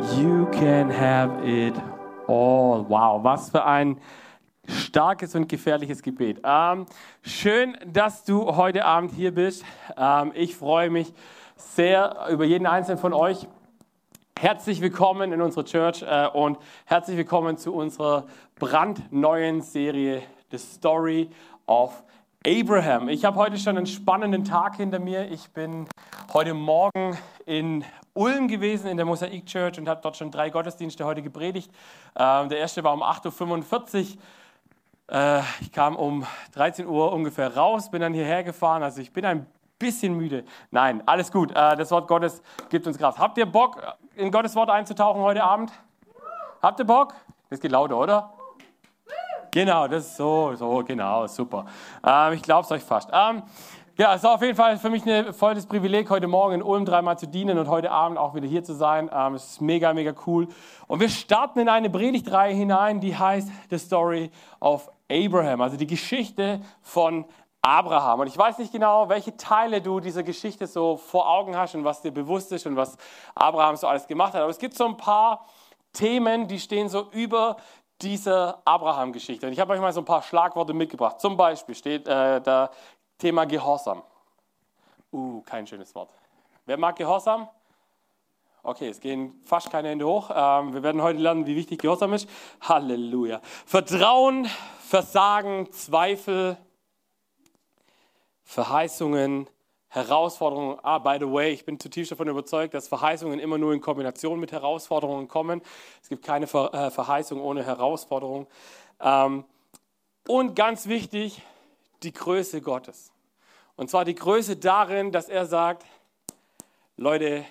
[0.00, 1.74] You can have it
[2.28, 2.88] all.
[2.88, 4.00] Wow, was für ein
[4.68, 6.40] starkes und gefährliches Gebet.
[6.44, 6.86] Ähm,
[7.22, 9.64] schön, dass du heute Abend hier bist.
[9.96, 11.12] Ähm, ich freue mich
[11.56, 13.48] sehr über jeden einzelnen von euch.
[14.38, 20.22] Herzlich willkommen in unserer Church äh, und herzlich willkommen zu unserer brandneuen Serie
[20.52, 21.28] The Story
[21.66, 22.04] of
[22.48, 23.10] Abraham.
[23.10, 25.30] Ich habe heute schon einen spannenden Tag hinter mir.
[25.30, 25.86] Ich bin
[26.32, 27.84] heute Morgen in
[28.14, 31.70] Ulm gewesen in der Mosaik Church und habe dort schon drei Gottesdienste heute gepredigt.
[32.16, 34.16] Ähm, der erste war um 8.45
[35.08, 35.14] Uhr.
[35.14, 38.82] Äh, ich kam um 13 Uhr ungefähr raus, bin dann hierher gefahren.
[38.82, 39.44] Also ich bin ein
[39.78, 40.44] bisschen müde.
[40.70, 41.50] Nein, alles gut.
[41.50, 43.18] Äh, das Wort Gottes gibt uns Kraft.
[43.18, 43.82] Habt ihr Bock,
[44.16, 45.70] in Gottes Wort einzutauchen heute Abend?
[46.62, 47.12] Habt ihr Bock?
[47.50, 48.32] Das geht lauter, oder?
[49.58, 51.66] Genau, das ist so, so, genau, super.
[52.06, 53.10] Ähm, ich glaube es euch fast.
[53.12, 53.42] Ähm,
[53.96, 56.84] ja, es war auf jeden Fall für mich ein volles Privileg, heute Morgen in Ulm
[56.84, 59.10] dreimal zu dienen und heute Abend auch wieder hier zu sein.
[59.12, 60.46] Ähm, es ist mega, mega cool.
[60.86, 65.88] Und wir starten in eine Predigtreihe hinein, die heißt The Story of Abraham, also die
[65.88, 67.24] Geschichte von
[67.60, 68.20] Abraham.
[68.20, 71.82] Und ich weiß nicht genau, welche Teile du dieser Geschichte so vor Augen hast und
[71.82, 72.96] was dir bewusst ist und was
[73.34, 74.42] Abraham so alles gemacht hat.
[74.42, 75.46] Aber es gibt so ein paar
[75.92, 77.56] Themen, die stehen so über
[78.00, 79.46] dieser Abraham-Geschichte.
[79.46, 81.20] Und ich habe euch mal so ein paar Schlagworte mitgebracht.
[81.20, 82.70] Zum Beispiel steht äh, da
[83.18, 84.02] Thema Gehorsam.
[85.10, 86.10] Uh, kein schönes Wort.
[86.66, 87.48] Wer mag Gehorsam?
[88.62, 90.30] Okay, es gehen fast keine Hände hoch.
[90.34, 92.28] Ähm, wir werden heute lernen, wie wichtig Gehorsam ist.
[92.60, 93.40] Halleluja.
[93.64, 94.48] Vertrauen,
[94.80, 96.56] Versagen, Zweifel,
[98.44, 99.48] Verheißungen,
[99.88, 100.78] Herausforderungen.
[100.82, 104.38] Ah, by the way, ich bin zutiefst davon überzeugt, dass Verheißungen immer nur in Kombination
[104.38, 105.62] mit Herausforderungen kommen.
[106.02, 108.46] Es gibt keine äh, Verheißung ohne Herausforderung.
[109.00, 109.44] Ähm,
[110.26, 111.42] und ganz wichtig,
[112.02, 113.12] die Größe Gottes.
[113.76, 115.86] Und zwar die Größe darin, dass er sagt,
[116.96, 117.44] Leute,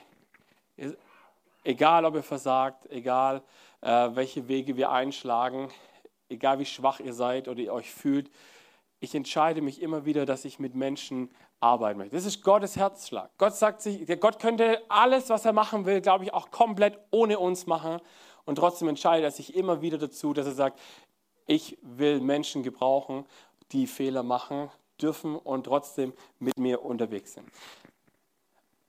[1.64, 3.42] egal ob ihr versagt, egal
[3.82, 5.70] äh, welche Wege wir einschlagen,
[6.30, 8.30] egal wie schwach ihr seid oder ihr euch fühlt,
[9.00, 11.30] ich entscheide mich immer wieder, dass ich mit Menschen
[11.60, 12.16] arbeiten möchte.
[12.16, 13.32] Das ist Gottes Herzschlag.
[13.38, 17.40] Gott sagt sich, Gott könnte alles, was er machen will, glaube ich, auch komplett ohne
[17.40, 18.00] uns machen.
[18.46, 20.80] Und trotzdem entscheidet er sich immer wieder dazu, dass er sagt,
[21.48, 23.26] ich will Menschen gebrauchen,
[23.72, 24.70] die Fehler machen
[25.02, 27.50] dürfen und trotzdem mit mir unterwegs sind.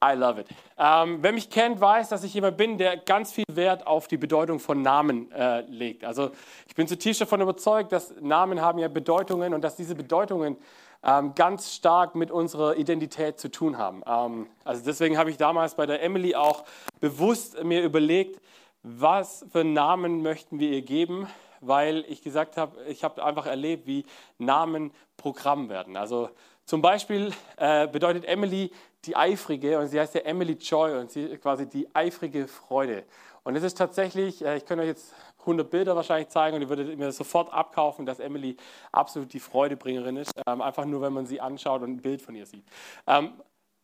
[0.03, 0.47] I love it.
[0.79, 4.17] Ähm, wer mich kennt, weiß, dass ich jemand bin, der ganz viel Wert auf die
[4.17, 6.05] Bedeutung von Namen äh, legt.
[6.05, 6.31] Also
[6.69, 10.57] ich bin zutiefst davon überzeugt, dass Namen haben ja Bedeutungen und dass diese Bedeutungen
[11.03, 14.03] ähm, ganz stark mit unserer Identität zu tun haben.
[14.07, 16.65] Ähm, also deswegen habe ich damals bei der Emily auch
[17.01, 18.41] bewusst mir überlegt,
[18.83, 21.27] was für Namen möchten wir ihr geben,
[21.61, 24.05] weil ich gesagt habe, ich habe einfach erlebt, wie
[24.39, 25.97] Namen Programm werden.
[25.97, 26.31] Also
[26.65, 28.71] zum Beispiel äh, bedeutet Emily
[29.05, 33.05] die Eifrige und sie heißt ja Emily Joy und sie ist quasi die eifrige Freude.
[33.49, 36.69] Und es ist tatsächlich, äh, ich könnte euch jetzt 100 Bilder wahrscheinlich zeigen und ihr
[36.69, 38.59] würdet mir sofort abkaufen, dass Emily
[38.93, 42.35] absolut die Freudebringerin ist, ähm, einfach nur, wenn man sie anschaut und ein Bild von
[42.35, 42.67] ihr sieht.
[43.07, 43.33] Ähm,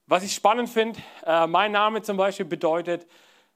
[0.06, 3.06] was ich spannend finde, äh, mein Name zum Beispiel bedeutet,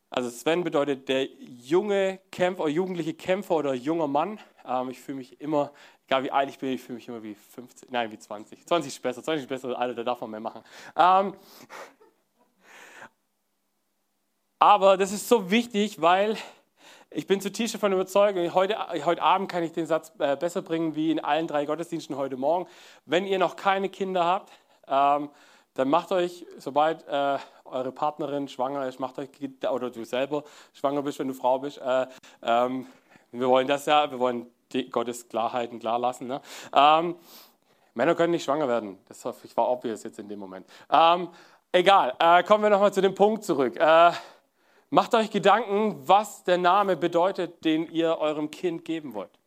[0.09, 4.41] also Sven bedeutet der junge Kämpfer, jugendliche Kämpfer oder junger Mann.
[4.67, 5.73] Ähm, ich fühle mich immer,
[6.07, 8.67] egal wie alt ich bin, ich fühle mich immer wie 50, nein, wie 20.
[8.67, 10.63] 20 ist besser, 20 ist besser, Alter, da darf man mehr machen.
[14.61, 16.37] Aber das ist so wichtig, weil
[17.11, 20.97] ich bin zutiefst davon überzeugt, heute, heute Abend kann ich den Satz äh, besser bringen
[20.97, 22.67] wie in allen drei Gottesdiensten heute Morgen.
[23.07, 24.53] Wenn ihr noch keine Kinder habt,
[24.89, 25.31] ähm,
[25.75, 29.29] dann macht euch, sobald äh, eure Partnerin schwanger ist, macht euch,
[29.71, 30.43] oder du selber
[30.73, 32.07] schwanger bist, wenn du Frau bist, äh,
[32.43, 32.87] ähm,
[33.31, 34.51] wir wollen das ja, wir wollen
[34.91, 36.27] Gottes Klarheiten klar lassen.
[36.27, 36.41] Ne?
[36.75, 37.15] Ähm,
[37.95, 40.67] Männer können nicht schwanger werden, das war obvious jetzt in dem Moment.
[40.91, 41.29] Ähm,
[41.71, 43.79] egal, äh, kommen wir nochmal zu dem Punkt zurück.
[44.91, 49.39] Macht euch Gedanken, was der Name bedeutet, den ihr eurem Kind geben wollt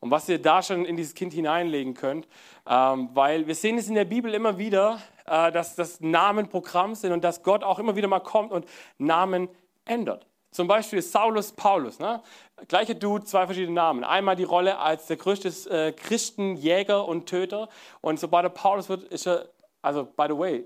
[0.00, 2.28] und was ihr da schon in dieses Kind hineinlegen könnt.
[2.66, 6.94] Ähm, weil wir sehen es in der Bibel immer wieder, äh, dass das Namen Programm
[6.94, 8.66] sind und dass Gott auch immer wieder mal kommt und
[8.98, 9.48] Namen
[9.86, 10.26] ändert.
[10.50, 12.22] Zum Beispiel Saulus Paulus, ne?
[12.68, 14.04] gleiche Dude, zwei verschiedene Namen.
[14.04, 17.70] Einmal die Rolle als der größte äh, Christenjäger und Töter
[18.02, 19.48] und sobald er Paulus wird, ist er,
[19.80, 20.64] also by the way,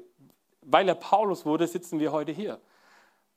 [0.63, 2.61] weil er Paulus wurde, sitzen wir heute hier.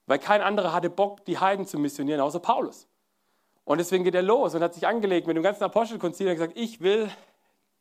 [0.06, 2.88] Weil kein anderer hatte Bock, die Heiden zu missionieren, außer Paulus.
[3.66, 6.58] Und deswegen geht er los und hat sich angelegt mit dem ganzen Apostelkonzil und gesagt,
[6.58, 7.10] ich will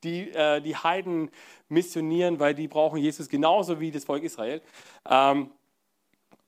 [0.05, 1.31] die, äh, die Heiden
[1.69, 4.63] missionieren, weil die brauchen Jesus genauso wie das Volk Israel.
[5.09, 5.51] Ähm,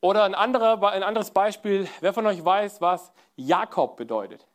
[0.01, 4.47] oder ein, anderer, ein anderes Beispiel, wer von euch weiß, was Jakob bedeutet?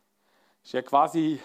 [0.62, 1.40] Ist ja quasi...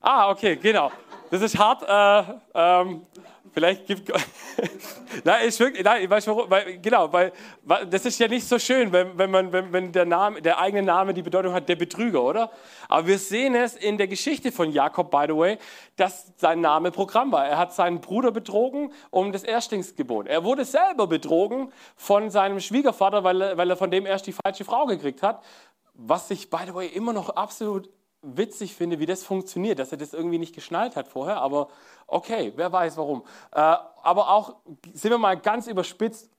[0.00, 0.90] Ah, okay, genau.
[1.30, 1.82] Das ist hart.
[1.86, 3.06] Äh, ähm,
[3.54, 4.10] Vielleicht gibt
[5.24, 7.32] nein, ist wirklich, nein, weißt du, weil, genau, weil,
[7.62, 10.58] weil, das ist ja nicht so schön, wenn, wenn, man, wenn, wenn der, Name, der
[10.58, 12.50] eigene Name die Bedeutung hat, der Betrüger, oder?
[12.88, 15.58] Aber wir sehen es in der Geschichte von Jakob, by the way,
[15.96, 17.46] dass sein Name Programm war.
[17.46, 20.28] Er hat seinen Bruder betrogen um das Erstlingsgebot.
[20.28, 24.64] Er wurde selber betrogen von seinem Schwiegervater, weil, weil er von dem erst die falsche
[24.64, 25.44] Frau gekriegt hat.
[25.92, 27.90] Was ich, by the way, immer noch absolut
[28.22, 31.68] witzig finde, wie das funktioniert, dass er das irgendwie nicht geschnallt hat vorher, aber
[32.06, 33.22] okay, wer weiß warum.
[33.52, 34.56] Äh, aber auch,
[34.92, 36.30] sind wir mal ganz überspitzt,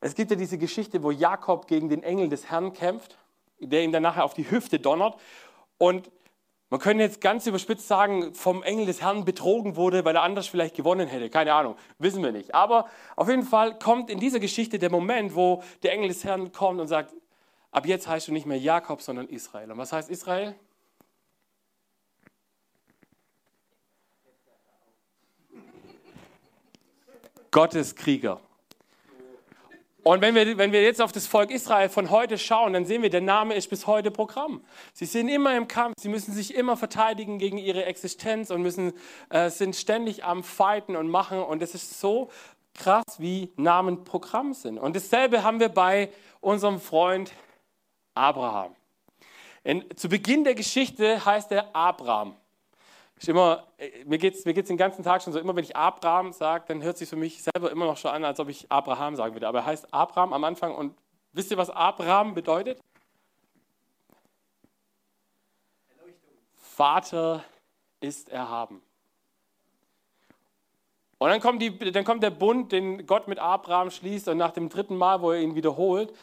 [0.00, 3.18] es gibt ja diese Geschichte, wo Jakob gegen den Engel des Herrn kämpft,
[3.58, 5.16] der ihm dann nachher auf die Hüfte donnert
[5.76, 6.10] und
[6.70, 10.46] man könnte jetzt ganz überspitzt sagen, vom Engel des Herrn betrogen wurde, weil er anders
[10.46, 11.28] vielleicht gewonnen hätte.
[11.28, 12.54] Keine Ahnung, wissen wir nicht.
[12.54, 12.86] Aber
[13.16, 16.80] auf jeden Fall kommt in dieser Geschichte der Moment, wo der Engel des Herrn kommt
[16.80, 17.12] und sagt,
[17.72, 19.72] ab jetzt heißt du nicht mehr Jakob, sondern Israel.
[19.72, 20.54] Und was heißt Israel?
[27.50, 28.40] Gottes Krieger.
[30.02, 33.02] Und wenn wir, wenn wir jetzt auf das Volk Israel von heute schauen, dann sehen
[33.02, 34.64] wir, der Name ist bis heute Programm.
[34.94, 38.92] Sie sind immer im Kampf, sie müssen sich immer verteidigen gegen ihre Existenz und müssen,
[39.28, 41.42] äh, sind ständig am Fighten und machen.
[41.42, 42.30] Und es ist so
[42.74, 44.78] krass, wie Namen Programm sind.
[44.78, 46.10] Und dasselbe haben wir bei
[46.40, 47.32] unserem Freund
[48.14, 48.74] Abraham.
[49.64, 52.36] In, zu Beginn der Geschichte heißt er Abraham.
[53.22, 55.64] Ich immer, äh, mir geht es mir geht's den ganzen Tag schon so, immer wenn
[55.64, 58.48] ich Abraham sage, dann hört sich für mich selber immer noch schon an, als ob
[58.48, 59.46] ich Abraham sagen würde.
[59.46, 60.96] Aber er heißt Abraham am Anfang und
[61.32, 62.80] wisst ihr, was Abraham bedeutet?
[66.56, 67.44] Vater
[68.00, 68.80] ist erhaben.
[71.18, 74.52] Und dann kommt, die, dann kommt der Bund, den Gott mit Abraham schließt und nach
[74.52, 76.16] dem dritten Mal, wo er ihn wiederholt,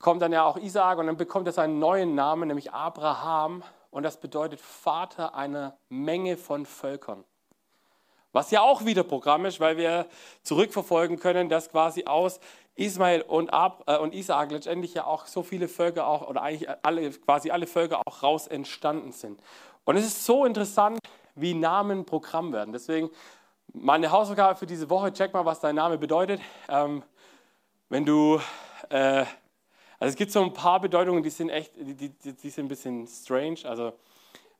[0.00, 3.62] kommt dann ja auch Isaak und dann bekommt er seinen neuen Namen, nämlich Abraham
[3.92, 7.22] und das bedeutet Vater einer Menge von Völkern.
[8.32, 10.06] Was ja auch wieder Programm ist, weil wir
[10.42, 12.40] zurückverfolgen können, dass quasi aus
[12.74, 16.68] Ismael und, Ab, äh, und Isaak letztendlich ja auch so viele Völker auch, oder eigentlich
[16.82, 19.40] alle, quasi alle Völker auch raus entstanden sind.
[19.84, 20.98] Und es ist so interessant,
[21.34, 22.72] wie Namen Programm werden.
[22.72, 23.10] Deswegen
[23.74, 26.40] meine Hausaufgabe für diese Woche, check mal, was dein Name bedeutet.
[26.70, 27.02] Ähm,
[27.90, 28.40] wenn du
[28.88, 29.26] äh,
[30.02, 32.68] also es gibt so ein paar Bedeutungen, die sind echt, die, die, die sind ein
[32.68, 33.58] bisschen strange.
[33.62, 33.92] Also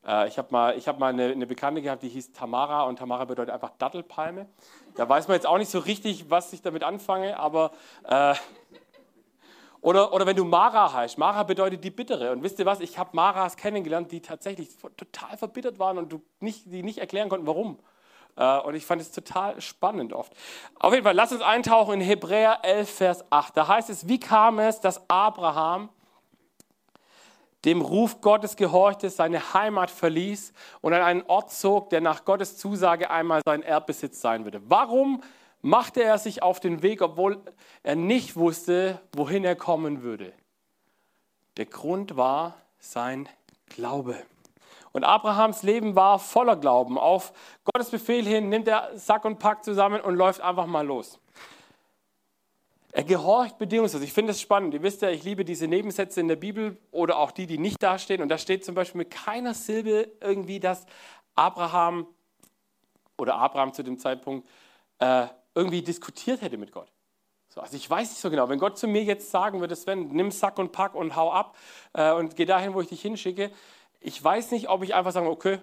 [0.07, 3.01] äh, ich habe mal, ich hab mal eine, eine, Bekannte gehabt, die hieß Tamara und
[3.01, 4.47] Tamara bedeutet einfach Dattelpalme.
[4.95, 7.73] Da weiß man jetzt auch nicht so richtig, was ich damit anfange, aber
[8.05, 8.37] äh,
[9.81, 11.19] oder, oder wenn du Mara heißt.
[11.19, 12.31] Mara bedeutet die Bittere.
[12.31, 12.79] Und wisst ihr was?
[12.79, 17.29] Ich habe Maras kennengelernt, die tatsächlich total verbittert waren und du nicht, die nicht erklären
[17.29, 17.81] konnten, warum.
[18.37, 20.33] Äh, und ich fand es total spannend oft.
[20.79, 23.57] Auf jeden Fall, lass uns eintauchen in Hebräer 11, Vers 8.
[23.57, 25.89] Da heißt es, wie kam es, dass Abraham
[27.65, 32.57] dem Ruf Gottes gehorchte, seine Heimat verließ und an einen Ort zog, der nach Gottes
[32.57, 34.61] Zusage einmal sein Erbbesitz sein würde.
[34.69, 35.23] Warum
[35.61, 37.41] machte er sich auf den Weg, obwohl
[37.85, 40.33] er nicht wusste, wohin er kommen würde?
[41.57, 43.29] Der Grund war sein
[43.67, 44.17] Glaube.
[44.93, 46.99] Und Abrahams Leben war voller Glauben.
[46.99, 47.33] Auf
[47.65, 51.19] Gottes Befehl hin nimmt er Sack und Pack zusammen und läuft einfach mal los.
[52.95, 54.03] Er gehorcht bedingungslos.
[54.03, 54.75] Ich finde es spannend.
[54.75, 57.83] Ihr wisst ja, ich liebe diese Nebensätze in der Bibel oder auch die, die nicht
[57.83, 58.21] dastehen.
[58.21, 60.85] Und da steht zum Beispiel mit keiner Silbe irgendwie, dass
[61.35, 62.07] Abraham
[63.17, 64.47] oder Abraham zu dem Zeitpunkt
[64.99, 66.93] äh, irgendwie diskutiert hätte mit Gott.
[67.49, 68.49] So, also ich weiß nicht so genau.
[68.51, 71.57] Wenn Gott zu mir jetzt sagen würde, Sven, nimm Sack und Pack und hau ab
[71.95, 73.51] äh, und geh dahin, wo ich dich hinschicke,
[74.03, 75.61] ich weiß nicht, ob ich einfach sage, okay,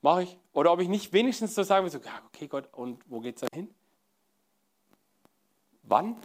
[0.00, 0.38] mache ich.
[0.52, 3.40] Oder ob ich nicht wenigstens so sagen würde, ja, okay Gott, und wo geht es
[3.40, 3.74] dann hin?
[5.82, 6.16] Wann?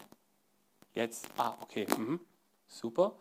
[0.93, 1.27] Jetzt?
[1.37, 2.19] Ah, okay, mhm.
[2.67, 3.13] super.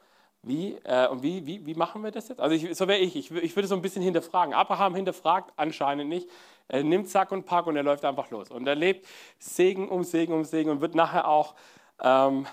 [0.43, 2.41] Wie, äh, und wie, wie, wie machen wir das jetzt?
[2.41, 3.17] Also ich, so wäre ich.
[3.17, 3.31] ich.
[3.33, 4.55] Ich würde so ein bisschen hinterfragen.
[4.55, 6.29] Abraham hinterfragt anscheinend nicht.
[6.69, 8.51] Er nimmt Sack und Pack und er läuft einfach los.
[8.51, 9.07] Und er lebt
[9.39, 11.55] Segen um Segen um Segen und wird nachher auch
[12.01, 12.47] ähm,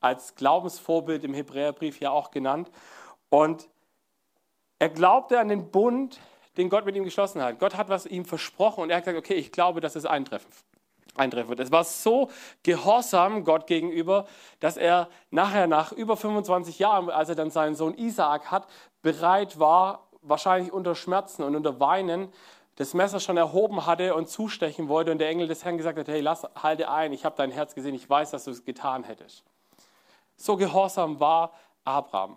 [0.00, 2.70] als Glaubensvorbild im Hebräerbrief ja auch genannt.
[3.28, 3.68] Und
[4.78, 6.20] er glaubte an den Bund,
[6.56, 7.58] den Gott mit ihm geschlossen hat.
[7.58, 10.50] Gott hat was ihm versprochen und er hat gesagt, okay, ich glaube, dass es eintreffen,
[11.14, 11.60] eintreffen wird.
[11.60, 12.30] Es war so
[12.62, 14.26] gehorsam Gott gegenüber,
[14.60, 18.68] dass er nachher nach über 25 Jahren, als er dann seinen Sohn Isaak hat,
[19.02, 22.32] bereit war, wahrscheinlich unter Schmerzen und unter Weinen,
[22.76, 26.08] das Messer schon erhoben hatte und zustechen wollte und der Engel des Herrn gesagt hat,
[26.08, 29.04] hey, lass, halte ein, ich habe dein Herz gesehen, ich weiß, dass du es getan
[29.04, 29.44] hättest.
[30.36, 31.52] So gehorsam war
[31.84, 32.36] Abraham.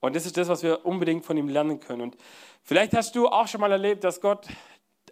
[0.00, 2.02] Und das ist das, was wir unbedingt von ihm lernen können.
[2.02, 2.16] Und
[2.62, 4.46] vielleicht hast du auch schon mal erlebt, dass Gott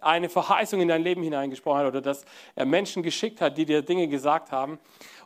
[0.01, 3.81] eine Verheißung in dein Leben hineingesprochen hat oder dass er Menschen geschickt hat, die dir
[3.81, 4.79] Dinge gesagt haben.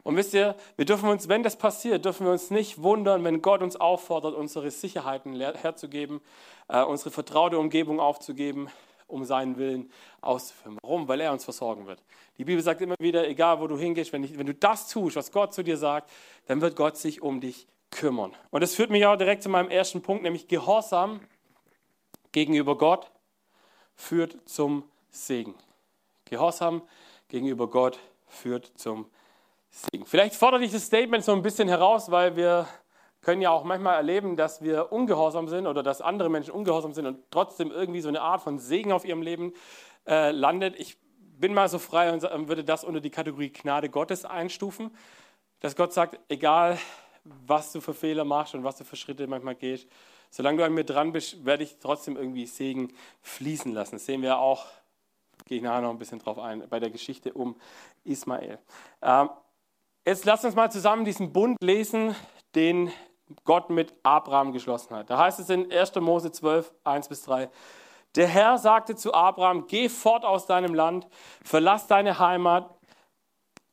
[0.03, 3.41] Und wisst ihr, wir dürfen uns, wenn das passiert, dürfen wir uns nicht wundern, wenn
[3.41, 6.21] Gott uns auffordert, unsere Sicherheiten herzugeben,
[6.67, 8.69] äh, unsere vertraute Umgebung aufzugeben
[9.07, 9.91] um seinen Willen
[10.21, 10.77] auszuführen.
[10.81, 11.07] Warum?
[11.07, 12.01] Weil er uns versorgen wird.
[12.37, 15.15] Die Bibel sagt immer wieder, egal wo du hingehst, wenn, ich, wenn du das tust,
[15.15, 16.09] was Gott zu dir sagt,
[16.47, 18.33] dann wird Gott sich um dich kümmern.
[18.51, 21.21] Und das führt mich auch direkt zu meinem ersten Punkt, nämlich Gehorsam
[22.31, 23.11] gegenüber Gott
[23.95, 25.55] führt zum Segen.
[26.25, 26.81] Gehorsam
[27.27, 29.09] gegenüber Gott führt zum
[29.69, 30.05] Segen.
[30.05, 32.67] Vielleicht fordert dich das Statement so ein bisschen heraus, weil wir
[33.21, 37.05] können ja auch manchmal erleben, dass wir ungehorsam sind oder dass andere Menschen ungehorsam sind
[37.05, 39.53] und trotzdem irgendwie so eine Art von Segen auf ihrem Leben
[40.05, 40.75] äh, landet.
[40.77, 40.97] Ich
[41.39, 44.95] bin mal so frei und würde das unter die Kategorie Gnade Gottes einstufen,
[45.61, 46.77] dass Gott sagt, egal
[47.23, 49.87] was du für Fehler machst und was du für Schritte manchmal gehst,
[50.29, 53.95] solange du an mir dran bist, werde ich trotzdem irgendwie Segen fließen lassen.
[53.95, 54.65] Das sehen wir auch,
[55.45, 57.55] gehe ich nachher noch ein bisschen drauf ein, bei der Geschichte um
[58.03, 58.59] Ismael.
[59.01, 59.29] Ähm,
[60.05, 62.15] jetzt lass uns mal zusammen diesen Bund lesen,
[62.55, 62.91] den
[63.45, 65.09] Gott mit Abraham geschlossen hat.
[65.09, 65.95] Da heißt es in 1.
[65.95, 67.49] Mose 12, 1 bis 3.
[68.15, 71.07] Der Herr sagte zu Abraham, geh fort aus deinem Land,
[71.43, 72.69] verlass deine Heimat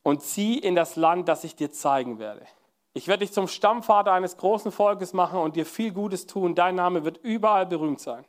[0.03, 2.47] und zieh in das Land, das ich dir zeigen werde.
[2.93, 6.55] Ich werde dich zum Stammvater eines großen Volkes machen und dir viel Gutes tun.
[6.55, 8.25] Dein Name wird überall berühmt sein.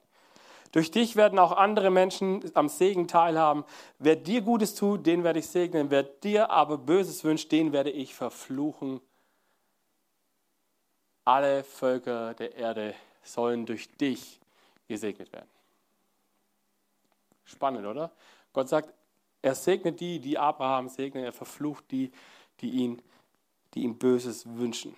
[0.70, 3.64] Durch dich werden auch andere Menschen am Segen teilhaben.
[3.98, 5.90] Wer dir Gutes tut, den werde ich segnen.
[5.90, 9.00] Wer dir aber Böses wünscht, den werde ich verfluchen
[11.24, 14.40] alle Völker der Erde sollen durch dich
[14.88, 15.48] gesegnet werden.
[17.44, 18.10] Spannend, oder?
[18.52, 18.92] Gott sagt,
[19.40, 22.12] er segnet die, die Abraham segnen, er verflucht die,
[22.60, 23.02] die ihn,
[23.74, 24.94] die ihm Böses wünschen.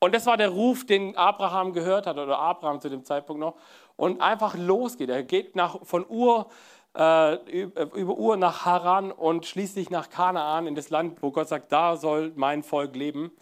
[0.00, 3.54] Und das war der Ruf, den Abraham gehört hat, oder Abraham zu dem Zeitpunkt noch,
[3.96, 5.08] und einfach losgeht.
[5.08, 6.48] Er geht nach, von Ur,
[6.96, 11.72] äh, über Ur nach Haran und schließlich nach Kanaan, in das Land, wo Gott sagt,
[11.72, 13.32] da soll mein Volk leben.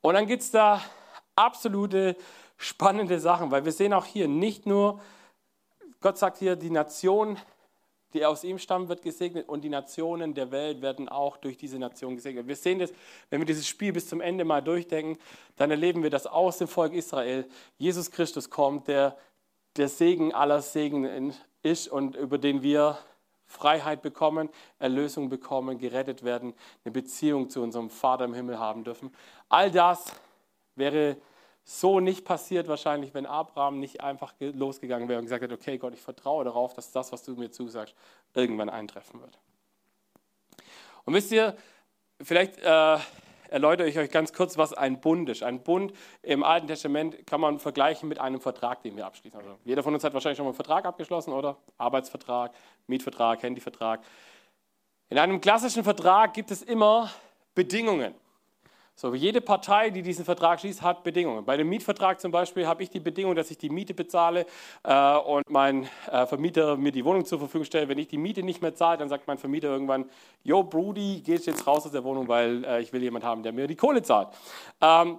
[0.00, 0.80] Und dann gibt es da
[1.34, 2.16] absolute
[2.56, 5.00] spannende Sachen, weil wir sehen auch hier nicht nur,
[6.00, 7.38] Gott sagt hier, die Nation,
[8.14, 11.78] die aus ihm stammen, wird gesegnet und die Nationen der Welt werden auch durch diese
[11.78, 12.48] Nation gesegnet.
[12.48, 12.92] Wir sehen das,
[13.30, 15.18] wenn wir dieses Spiel bis zum Ende mal durchdenken,
[15.56, 17.46] dann erleben wir, dass aus dem Volk Israel
[17.76, 19.16] Jesus Christus kommt, der
[19.76, 22.98] der Segen aller Segen ist und über den wir
[23.46, 26.52] Freiheit bekommen, Erlösung bekommen, gerettet werden,
[26.84, 29.14] eine Beziehung zu unserem Vater im Himmel haben dürfen.
[29.48, 30.12] All das
[30.74, 31.16] wäre
[31.70, 35.92] so nicht passiert wahrscheinlich, wenn Abraham nicht einfach losgegangen wäre und gesagt hätte, okay Gott,
[35.92, 37.94] ich vertraue darauf, dass das, was du mir zusagst,
[38.32, 39.38] irgendwann eintreffen wird.
[41.04, 41.54] Und wisst ihr,
[42.22, 42.98] vielleicht äh,
[43.50, 45.42] erläutere ich euch ganz kurz, was ein Bund ist.
[45.42, 49.38] Ein Bund im Alten Testament kann man vergleichen mit einem Vertrag, den wir abschließen.
[49.38, 51.58] Also jeder von uns hat wahrscheinlich schon mal einen Vertrag abgeschlossen, oder?
[51.76, 52.54] Arbeitsvertrag,
[52.86, 54.00] Mietvertrag, Handyvertrag.
[55.10, 57.10] In einem klassischen Vertrag gibt es immer
[57.54, 58.14] Bedingungen.
[59.00, 61.44] So, jede Partei, die diesen Vertrag schließt, hat Bedingungen.
[61.44, 64.44] Bei dem Mietvertrag zum Beispiel habe ich die Bedingung, dass ich die Miete bezahle
[64.82, 67.88] äh, und mein äh, Vermieter mir die Wohnung zur Verfügung stellt.
[67.88, 70.10] Wenn ich die Miete nicht mehr zahle, dann sagt mein Vermieter irgendwann,
[70.42, 73.52] yo, Brody, gehst jetzt raus aus der Wohnung, weil äh, ich will jemanden haben, der
[73.52, 74.30] mir die Kohle zahlt.
[74.80, 75.18] Ähm,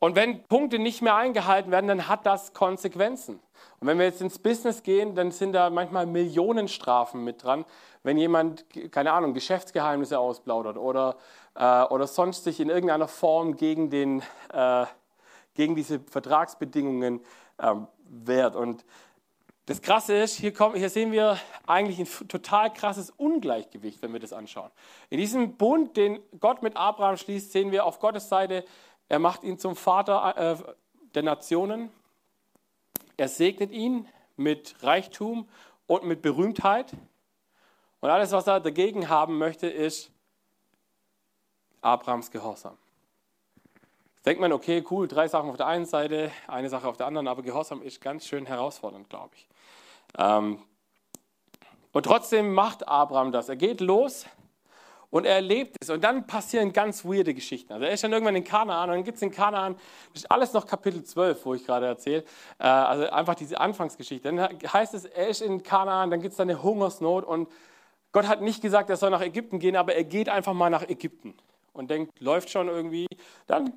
[0.00, 3.40] und wenn Punkte nicht mehr eingehalten werden, dann hat das Konsequenzen.
[3.80, 7.64] Und wenn wir jetzt ins Business gehen, dann sind da manchmal Millionenstrafen mit dran,
[8.04, 11.16] wenn jemand, keine Ahnung, Geschäftsgeheimnisse ausplaudert oder,
[11.54, 14.86] äh, oder sonst sich in irgendeiner Form gegen, den, äh,
[15.54, 17.20] gegen diese Vertragsbedingungen
[17.58, 17.74] äh,
[18.08, 18.54] wehrt.
[18.54, 18.84] Und
[19.66, 24.20] das Krasse ist, hier, kommen, hier sehen wir eigentlich ein total krasses Ungleichgewicht, wenn wir
[24.20, 24.70] das anschauen.
[25.10, 28.64] In diesem Bund, den Gott mit Abraham schließt, sehen wir auf Gottes Seite,
[29.08, 30.56] er macht ihn zum Vater äh,
[31.14, 31.90] der Nationen.
[33.16, 35.48] Er segnet ihn mit Reichtum
[35.86, 36.92] und mit Berühmtheit.
[38.00, 40.12] Und alles, was er dagegen haben möchte, ist
[41.80, 42.76] Abrahams Gehorsam.
[44.24, 47.28] Denkt man, okay, cool, drei Sachen auf der einen Seite, eine Sache auf der anderen,
[47.28, 49.48] aber Gehorsam ist ganz schön herausfordernd, glaube ich.
[50.18, 50.62] Ähm,
[51.92, 53.48] und trotzdem macht Abraham das.
[53.48, 54.26] Er geht los
[55.10, 55.90] und er erlebt es.
[55.90, 57.72] Und dann passieren ganz weirde Geschichten.
[57.72, 59.74] Also er ist dann irgendwann in Kanaan und dann gibt es in Kanaan,
[60.12, 62.24] das ist alles noch Kapitel 12, wo ich gerade erzähle,
[62.58, 64.32] äh, also einfach diese Anfangsgeschichte.
[64.32, 64.40] Dann
[64.72, 67.48] heißt es, er ist in Kanaan, dann gibt es da eine Hungersnot und
[68.12, 70.88] Gott hat nicht gesagt, er soll nach Ägypten gehen, aber er geht einfach mal nach
[70.88, 71.34] Ägypten
[71.72, 73.06] und denkt, läuft schon irgendwie.
[73.46, 73.72] Dann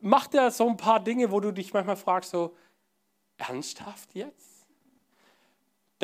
[0.00, 2.56] macht er so ein paar Dinge, wo du dich manchmal fragst, so,
[3.36, 4.53] ernsthaft jetzt?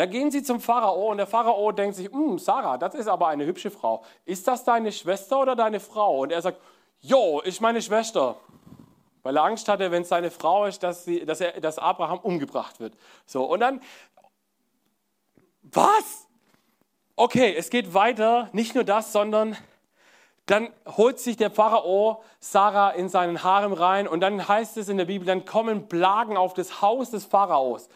[0.01, 3.29] Da gehen sie zum Pharao und der Pharao denkt sich, hm, Sarah, das ist aber
[3.29, 4.03] eine hübsche Frau.
[4.25, 6.21] Ist das deine Schwester oder deine Frau?
[6.21, 6.59] Und er sagt,
[7.03, 8.37] jo, ist meine Schwester.
[9.23, 12.19] Weil er Angst hatte, wenn es seine Frau ist, dass, sie, dass, er, dass Abraham
[12.21, 12.95] umgebracht wird.
[13.27, 13.83] So, und dann,
[15.65, 16.27] was?
[17.15, 19.55] Okay, es geht weiter, nicht nur das, sondern
[20.47, 24.97] dann holt sich der Pharao Sarah in seinen Harem rein und dann heißt es in
[24.97, 27.91] der Bibel, dann kommen Plagen auf das Haus des Pharaos.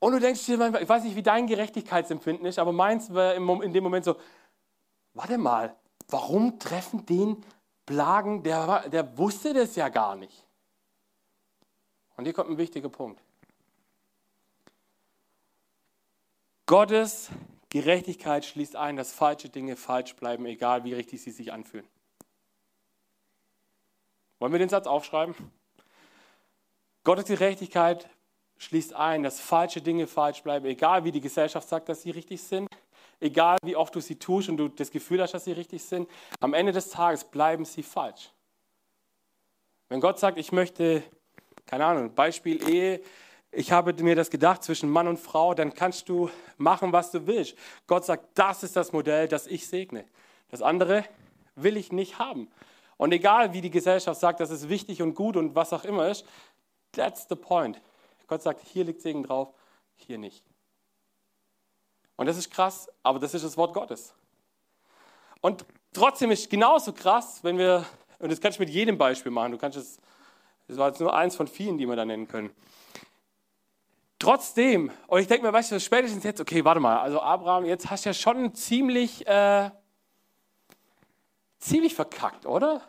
[0.00, 3.72] Und du denkst dir ich weiß nicht, wie dein Gerechtigkeitsempfinden ist, aber meins war in
[3.72, 4.16] dem Moment so,
[5.14, 5.74] warte mal,
[6.08, 7.44] warum treffen den
[7.84, 10.44] Plagen, der, der wusste das ja gar nicht.
[12.16, 13.22] Und hier kommt ein wichtiger Punkt.
[16.66, 17.30] Gottes
[17.70, 21.88] Gerechtigkeit schließt ein, dass falsche Dinge falsch bleiben, egal wie richtig sie sich anfühlen.
[24.38, 25.34] Wollen wir den Satz aufschreiben?
[27.04, 28.08] Gottes Gerechtigkeit
[28.58, 32.42] schließt ein, dass falsche Dinge falsch bleiben, egal wie die Gesellschaft sagt, dass sie richtig
[32.42, 32.68] sind,
[33.20, 36.08] egal wie oft du sie tust und du das Gefühl hast, dass sie richtig sind.
[36.40, 38.30] Am Ende des Tages bleiben sie falsch.
[39.88, 41.02] Wenn Gott sagt, ich möchte,
[41.66, 43.00] keine Ahnung, Beispiel Ehe,
[43.50, 47.26] ich habe mir das gedacht zwischen Mann und Frau, dann kannst du machen, was du
[47.26, 47.56] willst.
[47.86, 50.04] Gott sagt, das ist das Modell, das ich segne.
[50.50, 51.04] Das andere
[51.54, 52.50] will ich nicht haben.
[52.98, 56.08] Und egal, wie die Gesellschaft sagt, das ist wichtig und gut und was auch immer
[56.08, 56.26] ist,
[56.92, 57.80] that's the point.
[58.28, 59.48] Gott sagt, hier liegt Segen drauf,
[59.96, 60.44] hier nicht.
[62.16, 64.14] Und das ist krass, aber das ist das Wort Gottes.
[65.40, 67.84] Und trotzdem ist genauso krass, wenn wir,
[68.18, 69.98] und das kannst du mit jedem Beispiel machen, du kannst es,
[70.66, 72.50] das war jetzt nur eins von vielen, die wir da nennen können.
[74.18, 77.88] Trotzdem, und ich denke mir, weißt du, spätestens jetzt, okay, warte mal, also Abraham, jetzt
[77.88, 79.70] hast du ja schon ziemlich, äh,
[81.60, 82.82] ziemlich verkackt, oder?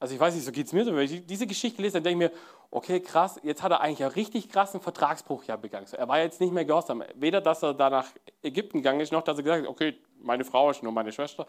[0.00, 0.96] Also ich weiß nicht, so geht es mir so.
[0.96, 2.38] Wenn ich diese Geschichte lese, dann denke ich mir,
[2.72, 5.86] okay, krass, jetzt hat er eigentlich einen richtig krassen Vertragsbruch ja begangen.
[5.92, 7.04] Er war jetzt nicht mehr gehorsam.
[7.14, 8.08] Weder, dass er da nach
[8.42, 11.46] Ägypten gegangen ist, noch, dass er gesagt hat, okay, meine Frau ist nur meine Schwester.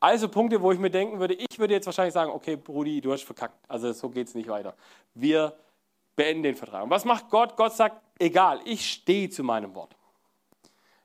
[0.00, 3.12] Also Punkte, wo ich mir denken würde, ich würde jetzt wahrscheinlich sagen, okay, Brudi, du
[3.12, 3.54] hast verkackt.
[3.68, 4.74] Also so geht es nicht weiter.
[5.14, 5.56] Wir
[6.16, 6.82] beenden den Vertrag.
[6.82, 7.56] Und was macht Gott?
[7.56, 9.96] Gott sagt, egal, ich stehe zu meinem Wort.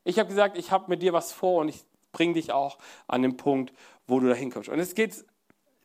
[0.03, 2.77] Ich habe gesagt, ich habe mit dir was vor und ich bringe dich auch
[3.07, 3.71] an den Punkt,
[4.07, 4.69] wo du da hinkommst.
[4.69, 5.25] Und es geht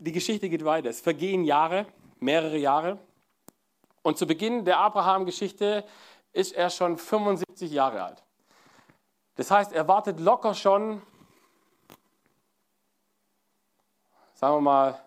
[0.02, 0.90] die Geschichte geht weiter.
[0.90, 1.86] Es vergehen Jahre,
[2.18, 2.98] mehrere Jahre.
[4.02, 5.84] Und zu Beginn der Abraham-Geschichte
[6.32, 8.22] ist er schon 75 Jahre alt.
[9.36, 11.02] Das heißt, er wartet locker schon,
[14.34, 15.00] sagen wir mal,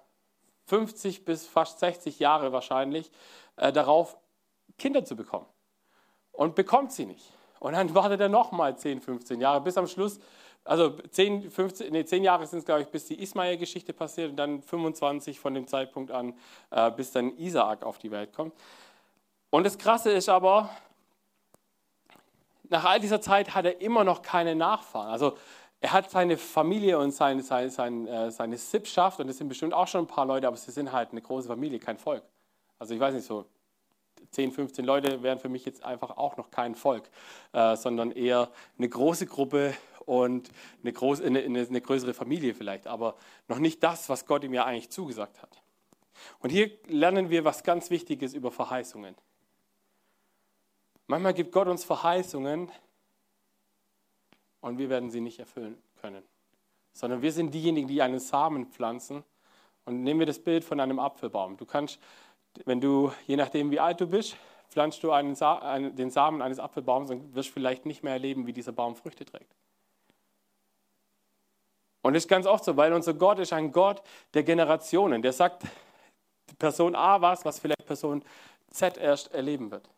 [0.68, 3.12] 50 bis fast 60 Jahre wahrscheinlich
[3.58, 4.18] äh, darauf,
[4.78, 5.46] Kinder zu bekommen.
[6.32, 7.32] Und bekommt sie nicht.
[7.60, 10.20] Und dann wartet er nochmal 10, 15 Jahre, bis am Schluss
[10.66, 14.38] also 10, 15, nee, 10 Jahre sind es, glaube ich, bis die Ismael-Geschichte passiert und
[14.38, 16.34] dann 25 von dem Zeitpunkt an,
[16.72, 18.54] äh, bis dann Isaak auf die Welt kommt.
[19.56, 20.70] Und das Krasse ist aber,
[22.68, 25.08] nach all dieser Zeit hat er immer noch keine Nachfahren.
[25.08, 25.38] Also
[25.80, 29.74] er hat seine Familie und seine, seine, seine, äh, seine Sippschaft und es sind bestimmt
[29.74, 32.24] auch schon ein paar Leute, aber sie sind halt eine große Familie, kein Volk.
[32.80, 33.46] Also ich weiß nicht, so
[34.32, 37.10] 10, 15 Leute wären für mich jetzt einfach auch noch kein Volk,
[37.54, 39.74] äh, sondern eher eine große Gruppe
[40.06, 40.50] und
[40.84, 43.16] eine, groß, eine, eine größere Familie vielleicht, aber
[43.48, 45.62] noch nicht das, was Gott ihm ja eigentlich zugesagt hat.
[46.40, 49.16] Und hier lernen wir was ganz Wichtiges über Verheißungen.
[51.08, 52.72] Manchmal gibt Gott uns Verheißungen
[54.62, 56.24] und wir werden sie nicht erfüllen können,
[56.94, 59.24] sondern wir sind diejenigen, die einen Samen pflanzen.
[59.86, 61.58] Und nehmen wir das Bild von einem Apfelbaum.
[61.58, 62.00] Du kannst,
[62.66, 64.36] wenn du, je nachdem wie alt du bist,
[64.70, 68.54] pflanzt du einen einen, den Samen eines Apfelbaums und wirst vielleicht nicht mehr erleben, wie
[68.54, 69.56] dieser Baum Früchte trägt.
[72.02, 74.02] Und das ist ganz oft so, weil unser Gott ist ein Gott
[74.34, 75.22] der Generationen.
[75.22, 75.64] Der sagt
[76.58, 78.24] Person A was, was vielleicht Person
[78.70, 79.90] Z erst erleben wird.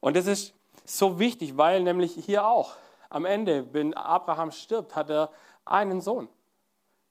[0.00, 2.74] Und das ist so wichtig, weil nämlich hier auch
[3.10, 5.30] am Ende, wenn Abraham stirbt, hat er
[5.64, 6.28] einen Sohn.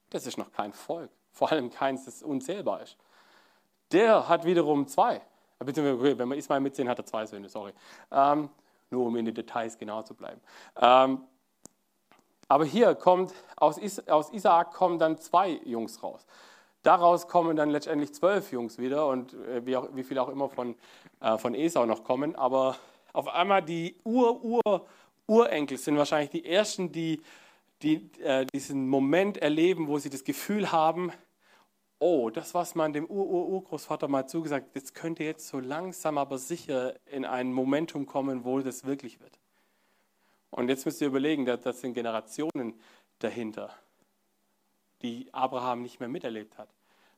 [0.10, 2.98] Das ist noch kein Volk, vor allem keins, das unzählbar ist.
[3.92, 5.22] Der hat wiederum zwei.
[5.60, 7.74] Beziehungsweise, wenn man Ismail mitzählen, hat er zwei Söhne, sorry.
[8.12, 8.50] Ähm,
[8.90, 10.40] nur um in den Details genau zu bleiben.
[10.76, 11.24] Ähm,
[12.48, 16.26] aber hier kommt, aus, Is aus Isaak kommen dann zwei Jungs raus.
[16.84, 20.50] Daraus kommen dann letztendlich zwölf Jungs wieder und äh, wie, auch, wie viele auch immer
[20.50, 20.76] von,
[21.20, 22.36] äh, von Esau noch kommen.
[22.36, 22.78] Aber
[23.14, 27.22] auf einmal die Ur-Ur-Urenkel sind wahrscheinlich die ersten, die,
[27.82, 31.12] die äh, diesen Moment erleben, wo sie das Gefühl haben,
[32.00, 36.38] oh, das, was man dem Ur-Ur-Urgroßvater mal zugesagt hat, das könnte jetzt so langsam aber
[36.38, 39.40] sicher in ein Momentum kommen, wo das wirklich wird.
[40.52, 42.80] Und jetzt müsst ihr überlegen, das sind Generationen
[43.20, 43.72] dahinter,
[45.02, 46.70] die Abraham nicht mehr miterlebt hat.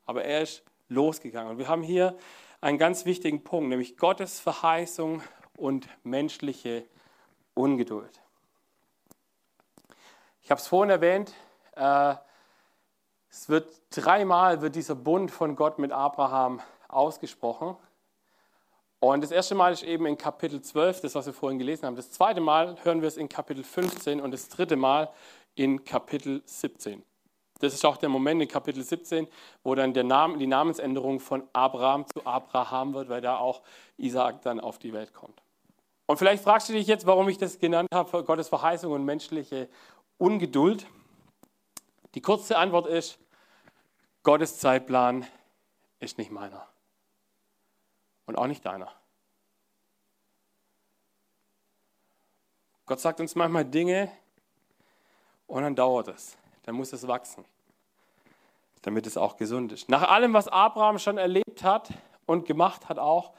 [0.06, 1.52] Aber er ist losgegangen.
[1.52, 2.18] Und wir haben hier
[2.62, 5.22] einen ganz wichtigen Punkt, nämlich Gottes Verheißung
[5.56, 6.86] und menschliche
[7.54, 8.22] Ungeduld.
[10.42, 11.34] Ich habe es vorhin erwähnt,
[11.76, 12.16] äh,
[13.30, 17.76] es wird dreimal wird dieser Bund von Gott mit Abraham ausgesprochen.
[19.00, 21.96] Und das erste Mal ist eben in Kapitel 12, das, was wir vorhin gelesen haben.
[21.96, 25.10] Das zweite Mal hören wir es in Kapitel 15 und das dritte Mal
[25.56, 27.04] in Kapitel 17.
[27.60, 29.28] Das ist auch der Moment in Kapitel 17,
[29.64, 33.62] wo dann der Name, die Namensänderung von Abraham zu Abraham wird, weil da auch
[33.98, 35.42] Isaak dann auf die Welt kommt.
[36.06, 39.70] Und vielleicht fragst du dich jetzt, warum ich das genannt habe, Gottes Verheißung und menschliche
[40.18, 40.88] Ungeduld.
[42.16, 43.20] Die kurze Antwort ist,
[44.24, 45.28] Gottes Zeitplan
[46.00, 46.68] ist nicht meiner.
[48.26, 48.92] Und auch nicht deiner.
[52.86, 54.12] Gott sagt uns manchmal Dinge
[55.46, 56.38] und dann dauert es.
[56.70, 57.46] Dann muss es wachsen,
[58.84, 59.90] damit es auch gesund ist.
[59.90, 61.90] Nach allem, was Abraham schon erlebt hat
[62.28, 63.34] und gemacht hat auch,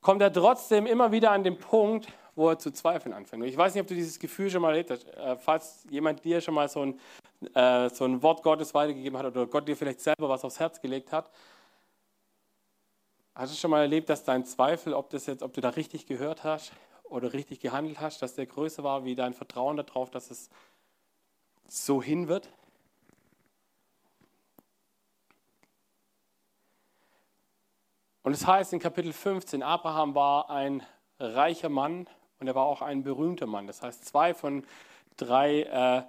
[0.00, 3.40] kommt er trotzdem immer wieder an den Punkt, wo er zu zweifeln anfängt.
[3.40, 5.06] Und ich weiß nicht, ob du dieses Gefühl schon mal erlebt hast.
[5.06, 6.98] Äh, falls jemand dir schon mal so ein,
[7.54, 10.80] äh, so ein Wort Gottes weitergegeben hat oder Gott dir vielleicht selber was aufs Herz
[10.80, 11.30] gelegt hat,
[13.36, 16.06] hast du schon mal erlebt, dass dein Zweifel, ob, das jetzt, ob du da richtig
[16.06, 16.72] gehört hast,
[17.04, 20.50] oder richtig gehandelt hast, dass der größer war wie dein Vertrauen darauf, dass es
[21.68, 22.48] so hin wird?
[28.22, 30.82] Und es heißt in Kapitel 15, Abraham war ein
[31.18, 32.06] reicher Mann
[32.38, 33.66] und er war auch ein berühmter Mann.
[33.66, 34.64] Das heißt, zwei von
[35.16, 36.02] drei äh,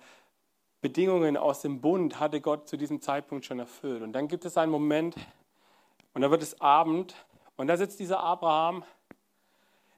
[0.81, 4.03] Bedingungen aus dem Bund hatte Gott zu diesem Zeitpunkt schon erfüllt.
[4.03, 5.15] Und dann gibt es einen Moment
[6.13, 7.15] und da wird es Abend
[7.55, 8.83] und da sitzt dieser Abraham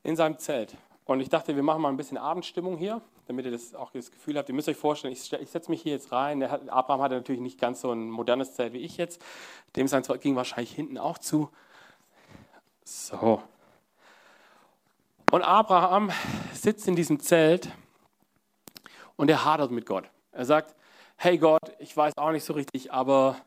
[0.04, 0.78] in seinem Zelt.
[1.04, 4.10] Und ich dachte, wir machen mal ein bisschen Abendstimmung hier, damit ihr das auch das
[4.10, 4.48] Gefühl habt.
[4.48, 6.50] Ihr müsst euch vorstellen, ich, ich setze mich hier jetzt rein.
[6.50, 9.22] Hat, Abraham hatte natürlich nicht ganz so ein modernes Zelt wie ich jetzt.
[9.76, 9.88] Dem
[10.22, 11.50] ging wahrscheinlich hinten auch zu.
[12.88, 13.42] So.
[15.32, 16.12] Und Abraham
[16.54, 17.72] sitzt in diesem Zelt
[19.16, 20.08] und er hadert mit Gott.
[20.32, 20.76] Er sagt,
[21.16, 23.42] hey Gott, ich weiß auch nicht so richtig, aber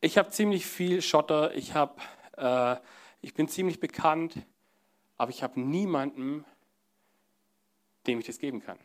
[0.00, 2.00] ich habe ziemlich viel Schotter, ich, hab,
[2.38, 2.76] äh,
[3.20, 4.34] ich bin ziemlich bekannt,
[5.18, 6.46] aber ich habe niemanden,
[8.06, 8.78] dem ich das geben kann.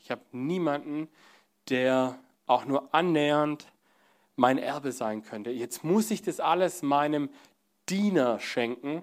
[0.00, 1.08] Ich habe niemanden,
[1.68, 3.70] der auch nur annähernd
[4.34, 5.50] mein Erbe sein könnte.
[5.50, 7.30] Jetzt muss ich das alles meinem
[7.88, 9.02] Diener schenken.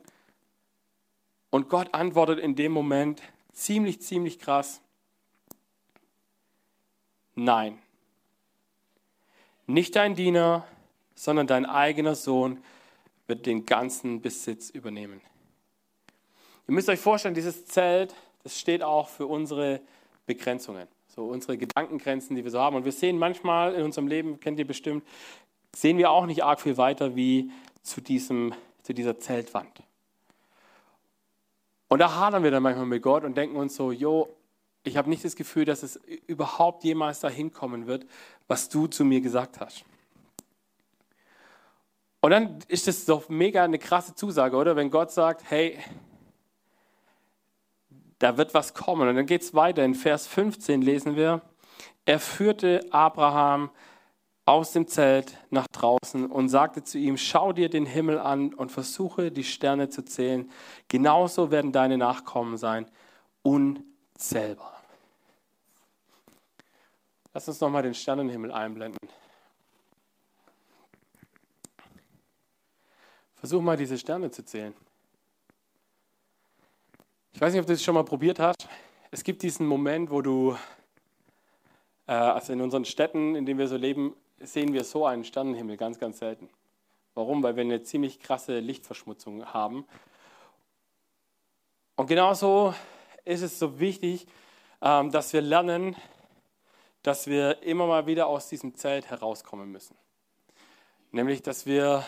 [1.50, 3.22] Und Gott antwortet in dem Moment
[3.54, 4.82] ziemlich, ziemlich krass,
[7.36, 7.80] nein.
[9.68, 10.68] Nicht dein Diener,
[11.16, 12.64] sondern dein eigener Sohn
[13.28, 15.22] wird den ganzen Besitz übernehmen.
[16.68, 19.82] Ihr müsst euch vorstellen, dieses Zelt, das steht auch für unsere
[20.26, 22.76] Begrenzungen, so unsere Gedankengrenzen, die wir so haben.
[22.76, 25.04] Und wir sehen manchmal in unserem Leben, kennt ihr bestimmt,
[25.76, 28.54] sehen wir auch nicht arg viel weiter wie zu, diesem,
[28.86, 29.82] zu dieser Zeltwand.
[31.88, 34.30] Und da hadern wir dann manchmal mit Gott und denken uns so, jo,
[34.84, 35.96] ich habe nicht das Gefühl, dass es
[36.28, 38.06] überhaupt jemals dahin kommen wird,
[38.48, 39.84] was du zu mir gesagt hast.
[42.22, 44.76] Und dann ist das doch mega eine krasse Zusage, oder?
[44.76, 45.80] Wenn Gott sagt, hey,
[48.20, 49.08] da wird was kommen.
[49.08, 49.84] Und dann geht es weiter.
[49.84, 51.42] In Vers 15 lesen wir,
[52.06, 53.72] er führte Abraham
[54.46, 58.72] aus dem Zelt nach draußen und sagte zu ihm, schau dir den Himmel an und
[58.72, 60.50] versuche die Sterne zu zählen.
[60.88, 62.86] Genauso werden deine Nachkommen sein,
[63.42, 64.84] unzählbar.
[67.34, 69.00] Lass uns nochmal den Sternenhimmel einblenden.
[73.34, 74.74] Versuch mal diese Sterne zu zählen.
[77.34, 78.70] Ich weiß nicht, ob du das schon mal probiert hast.
[79.12, 80.56] Es gibt diesen Moment, wo du,
[82.08, 85.78] äh, also in unseren Städten, in denen wir so leben, sehen wir so einen Sternenhimmel
[85.78, 86.50] ganz, ganz selten.
[87.14, 87.44] Warum?
[87.44, 89.86] Weil wir eine ziemlich krasse Lichtverschmutzung haben.
[91.96, 92.74] Und genauso
[93.24, 94.28] ist es so wichtig,
[94.82, 95.96] ähm, dass wir lernen,
[97.04, 99.96] dass wir immer mal wieder aus diesem Zelt herauskommen müssen.
[101.12, 102.06] Nämlich, dass wir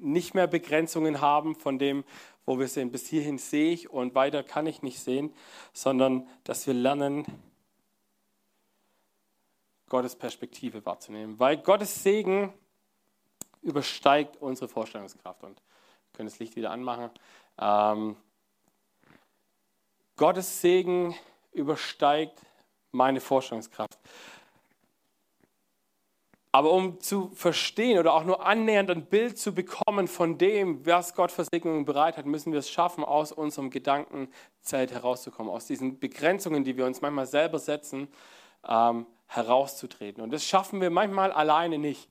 [0.00, 2.04] nicht mehr Begrenzungen haben von dem,
[2.44, 5.32] wo wir sehen, bis hierhin sehe ich und weiter kann ich nicht sehen,
[5.72, 7.26] sondern dass wir lernen,
[9.88, 11.38] Gottes Perspektive wahrzunehmen.
[11.38, 12.52] Weil Gottes Segen
[13.62, 15.42] übersteigt unsere Vorstellungskraft.
[15.42, 17.10] Und wir können das Licht wieder anmachen.
[17.58, 18.16] Ähm,
[20.16, 21.14] Gottes Segen
[21.52, 22.40] übersteigt
[22.92, 23.98] meine Vorstellungskraft.
[26.50, 31.14] Aber um zu verstehen oder auch nur annähernd ein Bild zu bekommen von dem, was
[31.14, 35.98] Gott für Segnungen bereit hat, müssen wir es schaffen, aus unserem Gedankenzelt herauszukommen, aus diesen
[36.00, 38.08] Begrenzungen, die wir uns manchmal selber setzen,
[38.66, 40.22] ähm, herauszutreten.
[40.22, 42.08] Und das schaffen wir manchmal alleine nicht.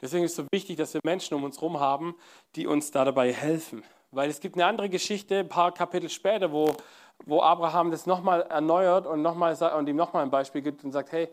[0.00, 2.16] Deswegen ist es so wichtig, dass wir Menschen um uns herum haben,
[2.56, 3.84] die uns da dabei helfen.
[4.10, 6.74] Weil es gibt eine andere Geschichte, ein paar Kapitel später, wo,
[7.26, 10.92] wo Abraham das nochmal erneuert und, noch mal, und ihm nochmal ein Beispiel gibt und
[10.92, 11.28] sagt, hey,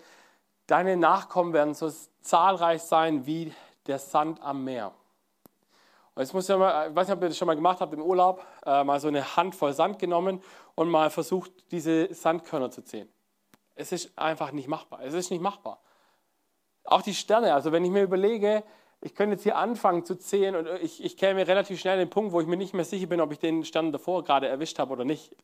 [0.67, 1.89] Deine Nachkommen werden so
[2.21, 3.53] zahlreich sein wie
[3.87, 4.91] der Sand am Meer.
[6.13, 7.93] Und jetzt muss ich, mal, ich weiß nicht, ob ihr das schon mal gemacht habt
[7.93, 10.43] im Urlaub, äh, mal so eine Handvoll Sand genommen
[10.75, 13.07] und mal versucht, diese Sandkörner zu zählen.
[13.77, 15.01] Es ist einfach nicht machbar.
[15.03, 15.81] Es ist nicht machbar.
[16.83, 18.63] Auch die Sterne, also wenn ich mir überlege,
[19.01, 22.09] ich könnte jetzt hier anfangen zu zählen und ich, ich käme relativ schnell an den
[22.09, 24.79] Punkt, wo ich mir nicht mehr sicher bin, ob ich den Stern davor gerade erwischt
[24.79, 25.35] habe oder nicht.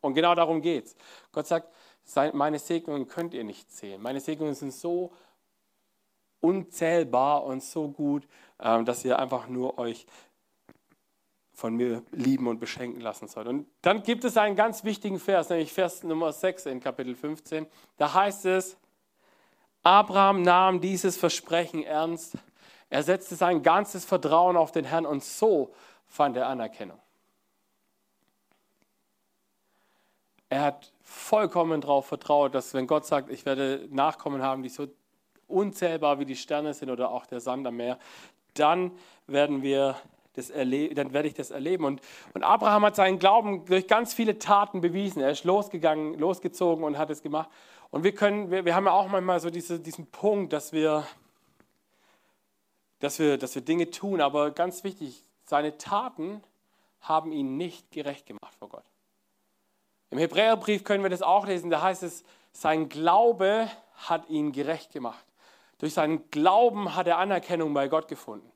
[0.00, 0.96] Und genau darum geht es.
[1.32, 1.72] Gott sagt,
[2.34, 4.00] meine Segnungen könnt ihr nicht zählen.
[4.00, 5.12] Meine Segnungen sind so
[6.40, 8.26] unzählbar und so gut,
[8.60, 10.06] ähm, dass ihr einfach nur euch
[11.58, 13.48] von mir lieben und beschenken lassen sollt.
[13.48, 17.66] Und dann gibt es einen ganz wichtigen Vers, nämlich Vers Nummer 6 in Kapitel 15.
[17.96, 18.76] Da heißt es,
[19.82, 22.38] Abraham nahm dieses Versprechen ernst.
[22.90, 25.74] Er setzte sein ganzes Vertrauen auf den Herrn und so
[26.06, 27.00] fand er Anerkennung.
[30.50, 34.86] Er hat vollkommen darauf vertraut, dass wenn Gott sagt, ich werde Nachkommen haben, die so
[35.48, 37.98] unzählbar wie die Sterne sind oder auch der Sand am Meer,
[38.54, 38.92] dann
[39.26, 39.96] werden wir
[40.38, 41.84] das dann werde ich das erleben.
[41.84, 42.00] Und,
[42.34, 45.20] und Abraham hat seinen Glauben durch ganz viele Taten bewiesen.
[45.20, 47.50] Er ist losgegangen, losgezogen und hat es gemacht.
[47.90, 51.06] Und wir können, wir, wir haben ja auch manchmal so diese, diesen Punkt, dass wir,
[53.00, 56.42] dass, wir, dass wir Dinge tun, aber ganz wichtig, seine Taten
[57.00, 58.84] haben ihn nicht gerecht gemacht vor Gott.
[60.10, 64.92] Im Hebräerbrief können wir das auch lesen, da heißt es, sein Glaube hat ihn gerecht
[64.92, 65.24] gemacht.
[65.78, 68.50] Durch seinen Glauben hat er Anerkennung bei Gott gefunden.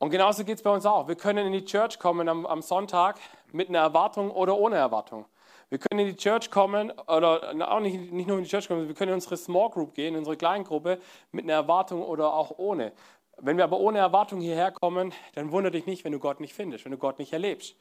[0.00, 1.08] Und genauso geht es bei uns auch.
[1.08, 3.18] Wir können in die Church kommen am, am, Sonntag
[3.52, 5.26] mit einer Erwartung oder ohne Erwartung.
[5.68, 8.88] Wir können in die Church kommen oder auch nicht, nicht nur in die Church kommen,
[8.88, 11.00] wir können in unsere Small Group gehen, in unsere Kleingruppe
[11.32, 12.92] mit einer Erwartung oder auch ohne.
[13.36, 16.54] Wenn wir aber ohne Erwartung hierher kommen, dann wundere dich nicht, wenn du Gott nicht
[16.54, 17.76] findest, wenn du Gott nicht erlebst.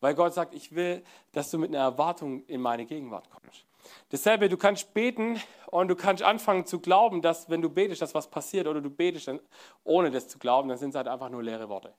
[0.00, 1.02] Weil Gott sagt, ich will,
[1.32, 3.64] dass du mit einer Erwartung in meine Gegenwart kommst.
[4.10, 8.14] Dasselbe, du kannst beten und du kannst anfangen zu glauben, dass wenn du betest, dass
[8.14, 9.40] was passiert oder du betest dann,
[9.82, 11.92] ohne das zu glauben, dann sind es halt einfach nur leere Worte.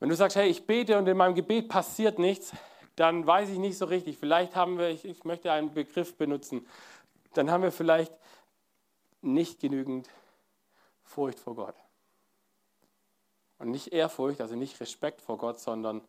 [0.00, 2.52] Wenn du sagst, hey, ich bete und in meinem Gebet passiert nichts,
[2.94, 4.18] dann weiß ich nicht so richtig.
[4.18, 6.66] Vielleicht haben wir, ich, ich möchte einen Begriff benutzen,
[7.34, 8.12] dann haben wir vielleicht
[9.20, 10.08] nicht genügend
[11.02, 11.74] Furcht vor Gott.
[13.58, 16.02] Und nicht Ehrfurcht, also nicht Respekt vor Gott, sondern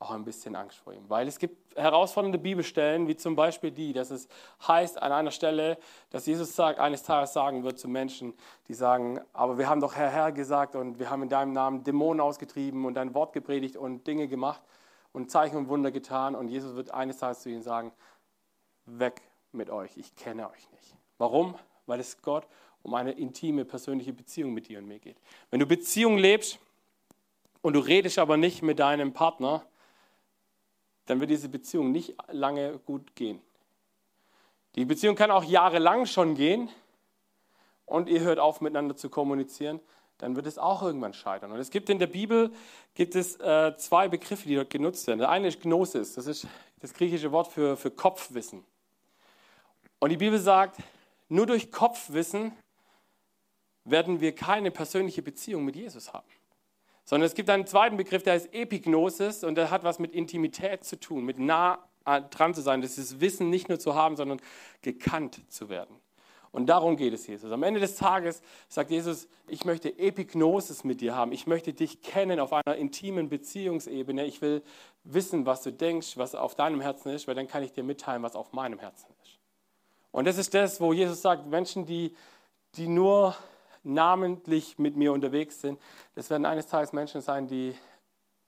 [0.00, 1.08] auch ein bisschen Angst vor ihm.
[1.08, 4.28] Weil es gibt herausfordernde Bibelstellen, wie zum Beispiel die, dass es
[4.66, 5.76] heißt an einer Stelle,
[6.10, 8.34] dass Jesus sagt, eines Tages sagen wird zu Menschen,
[8.68, 11.82] die sagen, aber wir haben doch Herr, Herr gesagt und wir haben in deinem Namen
[11.82, 14.62] Dämonen ausgetrieben und dein Wort gepredigt und Dinge gemacht
[15.12, 16.36] und Zeichen und Wunder getan.
[16.36, 17.90] Und Jesus wird eines Tages zu ihnen sagen,
[18.86, 19.20] weg
[19.50, 20.94] mit euch, ich kenne euch nicht.
[21.18, 21.56] Warum?
[21.86, 22.46] Weil es Gott
[22.82, 25.16] um eine intime, persönliche Beziehung mit dir und mir geht.
[25.50, 26.60] Wenn du Beziehung lebst
[27.62, 29.64] und du redest aber nicht mit deinem Partner,
[31.06, 33.40] dann wird diese Beziehung nicht lange gut gehen.
[34.74, 36.68] Die Beziehung kann auch jahrelang schon gehen
[37.86, 39.80] und ihr hört auf miteinander zu kommunizieren,
[40.18, 41.52] dann wird es auch irgendwann scheitern.
[41.52, 42.52] Und es gibt in der Bibel
[42.94, 45.20] gibt es äh, zwei Begriffe, die dort genutzt werden.
[45.20, 46.46] Der eine ist Gnosis, das ist
[46.80, 48.64] das griechische Wort für, für Kopfwissen.
[50.00, 50.76] Und die Bibel sagt,
[51.28, 52.52] nur durch Kopfwissen
[53.84, 56.28] werden wir keine persönliche Beziehung mit Jesus haben.
[57.08, 60.84] Sondern es gibt einen zweiten Begriff, der heißt Epignosis und der hat was mit Intimität
[60.84, 62.82] zu tun, mit nah dran zu sein.
[62.82, 64.42] Das ist Wissen nicht nur zu haben, sondern
[64.82, 65.96] gekannt zu werden.
[66.52, 67.50] Und darum geht es Jesus.
[67.50, 71.32] Am Ende des Tages sagt Jesus, ich möchte Epignosis mit dir haben.
[71.32, 74.26] Ich möchte dich kennen auf einer intimen Beziehungsebene.
[74.26, 74.62] Ich will
[75.02, 78.22] wissen, was du denkst, was auf deinem Herzen ist, weil dann kann ich dir mitteilen,
[78.22, 79.38] was auf meinem Herzen ist.
[80.10, 82.14] Und das ist das, wo Jesus sagt, Menschen, die,
[82.74, 83.34] die nur
[83.82, 85.80] namentlich mit mir unterwegs sind,
[86.14, 87.74] das werden eines Tages Menschen sein, die,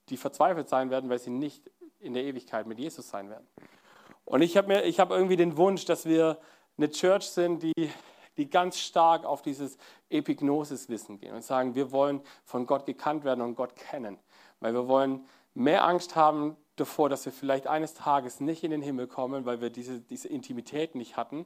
[0.09, 3.47] die verzweifelt sein werden, weil sie nicht in der Ewigkeit mit Jesus sein werden.
[4.25, 6.39] Und ich habe hab irgendwie den Wunsch, dass wir
[6.77, 7.91] eine Church sind, die,
[8.37, 9.77] die ganz stark auf dieses
[10.09, 14.17] Epignosis-Wissen gehen und sagen, wir wollen von Gott gekannt werden und Gott kennen.
[14.59, 18.81] Weil wir wollen mehr Angst haben davor, dass wir vielleicht eines Tages nicht in den
[18.81, 21.45] Himmel kommen, weil wir diese, diese Intimität nicht hatten.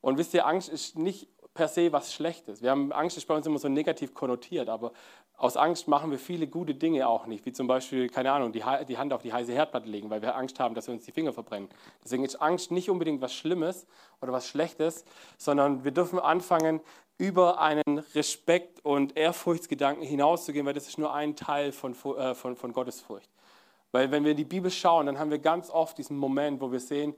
[0.00, 2.62] Und wisst ihr, Angst ist nicht per se was Schlechtes.
[2.62, 4.92] Wir haben Angst ist bei uns immer so negativ konnotiert, aber
[5.36, 8.62] aus Angst machen wir viele gute Dinge auch nicht, wie zum Beispiel, keine Ahnung, die,
[8.88, 11.12] die Hand auf die heiße Herdplatte legen, weil wir Angst haben, dass wir uns die
[11.12, 11.68] Finger verbrennen.
[12.04, 13.86] Deswegen ist Angst nicht unbedingt was Schlimmes
[14.20, 15.04] oder was Schlechtes,
[15.36, 16.80] sondern wir dürfen anfangen,
[17.18, 22.56] über einen Respekt und Ehrfurchtsgedanken hinauszugehen, weil das ist nur ein Teil von, äh, von,
[22.56, 23.28] von Gottesfurcht.
[23.92, 26.72] Weil wenn wir in die Bibel schauen, dann haben wir ganz oft diesen Moment, wo
[26.72, 27.14] wir sehen,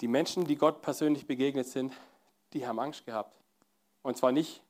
[0.00, 1.94] die Menschen, die Gott persönlich begegnet sind,
[2.54, 3.36] die haben Angst gehabt.
[4.02, 4.62] Und zwar nicht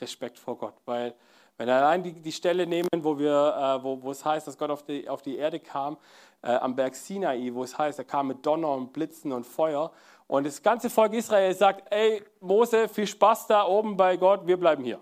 [0.00, 1.14] Respekt vor Gott, weil
[1.58, 4.58] wenn wir allein die, die Stelle nehmen, wo, wir, äh, wo, wo es heißt, dass
[4.58, 5.96] Gott auf die, auf die Erde kam,
[6.42, 9.90] äh, am Berg Sinai, wo es heißt, er kam mit Donner und Blitzen und Feuer.
[10.26, 14.58] Und das ganze Volk Israel sagt, ey Mose, viel Spaß da oben bei Gott, wir
[14.58, 15.00] bleiben hier.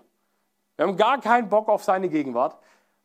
[0.77, 2.57] Wir haben gar keinen Bock auf seine Gegenwart,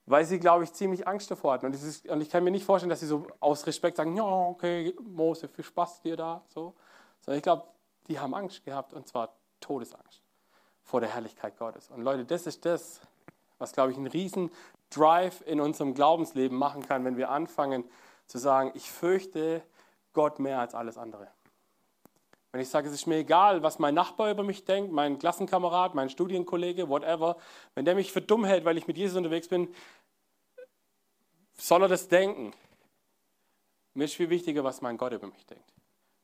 [0.07, 1.67] weil sie, glaube ich, ziemlich Angst davor hatten.
[1.67, 4.25] Und, ist, und ich kann mir nicht vorstellen, dass sie so aus Respekt sagen, ja,
[4.25, 6.43] okay, Mose, viel Spaß dir da.
[6.49, 6.75] So.
[7.21, 7.65] Sondern ich glaube,
[8.11, 10.21] die haben Angst gehabt und zwar Todesangst
[10.83, 11.89] vor der Herrlichkeit Gottes.
[11.91, 13.01] Und Leute, das ist das,
[13.59, 14.51] was, glaube ich, einen riesen
[14.91, 17.85] Drive in unserem Glaubensleben machen kann, wenn wir anfangen
[18.27, 19.63] zu sagen, ich fürchte
[20.13, 21.29] Gott mehr als alles andere.
[22.51, 25.95] Wenn ich sage, es ist mir egal, was mein Nachbar über mich denkt, mein Klassenkamerad,
[25.95, 27.37] mein Studienkollege, whatever,
[27.77, 29.73] wenn der mich für dumm hält, weil ich mit Jesus unterwegs bin,
[31.55, 32.53] soll er das denken.
[33.95, 35.73] Mir ist viel wichtiger, was mein Gott über mich denkt.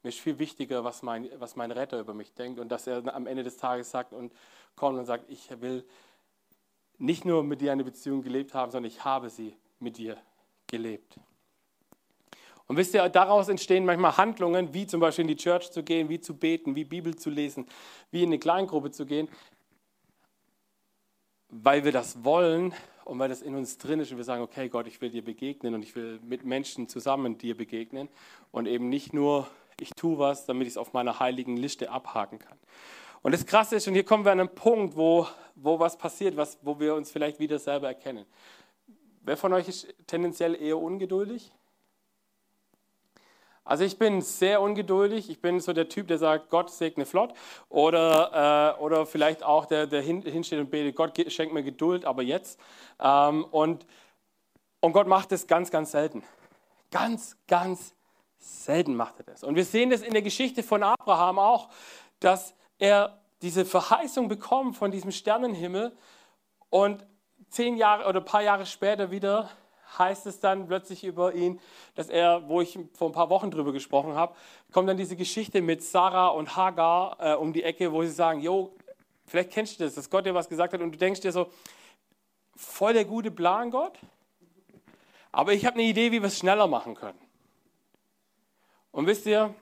[0.07, 3.12] Mir ist viel wichtiger, was mein, was mein Retter über mich denkt und dass er
[3.12, 4.33] am Ende des Tages sagt und
[4.77, 5.85] kommt und sagt, ich will
[6.97, 10.16] nicht nur mit dir eine Beziehung gelebt haben, sondern ich habe sie mit dir
[10.69, 11.19] gelebt.
[12.69, 16.09] Und wisst ihr, daraus entstehen manchmal Handlungen, wie zum Beispiel in die Church zu gehen,
[16.09, 17.66] wie zu beten, wie Bibel zu lesen,
[18.12, 19.29] wie in eine Kleingruppe zu gehen,
[21.49, 22.73] weil wir das wollen
[23.05, 25.25] und weil das in uns drin ist und wir sagen, okay Gott, ich will dir
[25.25, 28.09] begegnen und ich will mit Menschen zusammen dir begegnen
[28.53, 29.49] und eben nicht nur,
[29.80, 32.58] ich tue was, damit ich es auf meiner heiligen Liste abhaken kann.
[33.22, 36.36] Und das Krasse ist, und hier kommen wir an einen Punkt, wo, wo was passiert,
[36.36, 38.24] was, wo wir uns vielleicht wieder selber erkennen.
[39.22, 41.50] Wer von euch ist tendenziell eher ungeduldig?
[43.64, 45.28] Also ich bin sehr ungeduldig.
[45.28, 47.34] Ich bin so der Typ, der sagt, Gott segne flott.
[47.68, 52.22] Oder, äh, oder vielleicht auch der, der hinsteht und betet, Gott schenkt mir Geduld, aber
[52.22, 52.60] jetzt.
[53.00, 53.84] Ähm, und,
[54.80, 56.22] und Gott macht es ganz, ganz selten.
[56.92, 57.95] Ganz, ganz
[58.38, 59.44] selten macht er das.
[59.44, 61.68] Und wir sehen das in der Geschichte von Abraham auch,
[62.20, 65.96] dass er diese Verheißung bekommt von diesem Sternenhimmel
[66.70, 67.05] und
[67.51, 69.51] zehn Jahre oder ein paar Jahre später wieder
[69.99, 71.61] heißt es dann plötzlich über ihn,
[71.94, 74.35] dass er, wo ich vor ein paar Wochen drüber gesprochen habe,
[74.72, 78.40] kommt dann diese Geschichte mit Sarah und Hagar äh, um die Ecke, wo sie sagen,
[78.40, 78.75] jo,
[79.27, 81.49] vielleicht kennst du das, dass Gott dir was gesagt hat und du denkst dir so,
[82.55, 83.99] voll der gute Plan, Gott,
[85.33, 87.18] aber ich habe eine Idee, wie wir es schneller machen können.
[88.96, 89.54] Und wisst ihr,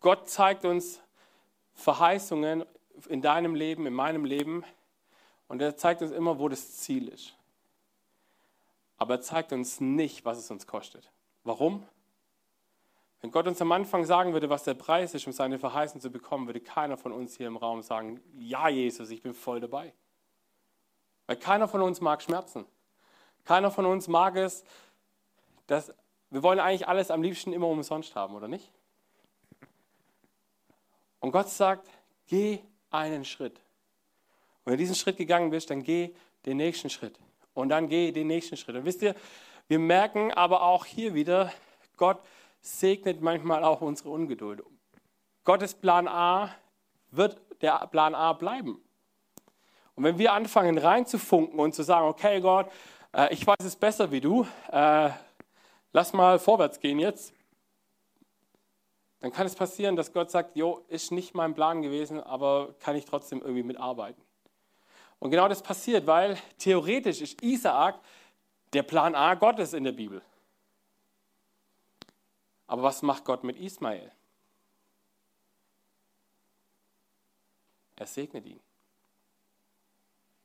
[0.00, 1.00] Gott zeigt uns
[1.74, 2.64] Verheißungen
[3.08, 4.64] in deinem Leben, in meinem Leben
[5.46, 7.36] und er zeigt uns immer, wo das Ziel ist
[9.04, 11.10] aber er zeigt uns nicht, was es uns kostet.
[11.42, 11.86] Warum?
[13.20, 16.10] Wenn Gott uns am Anfang sagen würde, was der Preis ist, um seine Verheißung zu
[16.10, 19.92] bekommen, würde keiner von uns hier im Raum sagen, ja Jesus, ich bin voll dabei.
[21.26, 22.66] Weil keiner von uns mag Schmerzen.
[23.44, 24.64] Keiner von uns mag es,
[25.66, 25.92] dass
[26.34, 28.68] wir wollen eigentlich alles am liebsten immer umsonst haben, oder nicht?
[31.20, 31.88] Und Gott sagt,
[32.26, 32.58] geh
[32.90, 33.60] einen Schritt.
[34.64, 36.12] Und wenn du diesen Schritt gegangen bist, dann geh
[36.44, 37.20] den nächsten Schritt.
[37.54, 38.74] Und dann geh den nächsten Schritt.
[38.74, 39.14] Und wisst ihr,
[39.68, 41.52] wir merken aber auch hier wieder,
[41.96, 42.20] Gott
[42.60, 44.60] segnet manchmal auch unsere Ungeduld.
[45.44, 46.52] Gottes Plan A
[47.12, 48.82] wird der Plan A bleiben.
[49.94, 52.72] Und wenn wir anfangen reinzufunken und zu sagen, okay Gott,
[53.12, 55.10] äh, ich weiß es besser wie du, äh,
[55.94, 57.32] lass mal vorwärts gehen jetzt,
[59.20, 62.94] dann kann es passieren, dass Gott sagt, jo, ist nicht mein Plan gewesen, aber kann
[62.96, 64.22] ich trotzdem irgendwie mitarbeiten.
[65.18, 67.98] Und genau das passiert, weil theoretisch ist Isaak
[68.74, 70.20] der Plan A Gottes in der Bibel.
[72.66, 74.10] Aber was macht Gott mit Ismael?
[77.96, 78.60] Er segnet ihn.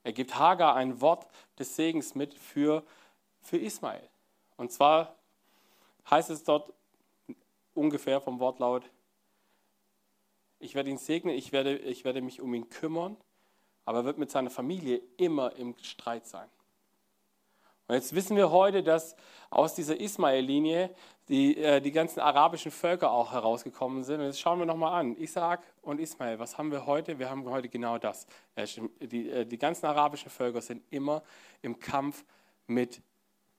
[0.04, 2.86] Er gibt Hagar ein Wort des Segens mit für,
[3.42, 4.08] für Ismael.
[4.56, 5.19] Und zwar
[6.10, 6.74] heißt es dort
[7.74, 8.90] ungefähr vom Wortlaut,
[10.60, 13.16] ich werde ihn segnen, ich werde, ich werde mich um ihn kümmern
[13.90, 16.48] aber er wird mit seiner Familie immer im Streit sein.
[17.88, 19.16] Und jetzt wissen wir heute, dass
[19.50, 20.94] aus dieser Ismael-Linie
[21.28, 24.20] die, äh, die ganzen arabischen Völker auch herausgekommen sind.
[24.20, 25.18] Und jetzt schauen wir nochmal an.
[25.18, 27.18] Isaac und Ismael, was haben wir heute?
[27.18, 28.28] Wir haben heute genau das.
[29.02, 31.24] Die, äh, die ganzen arabischen Völker sind immer
[31.64, 32.24] im Kampf
[32.68, 33.02] mit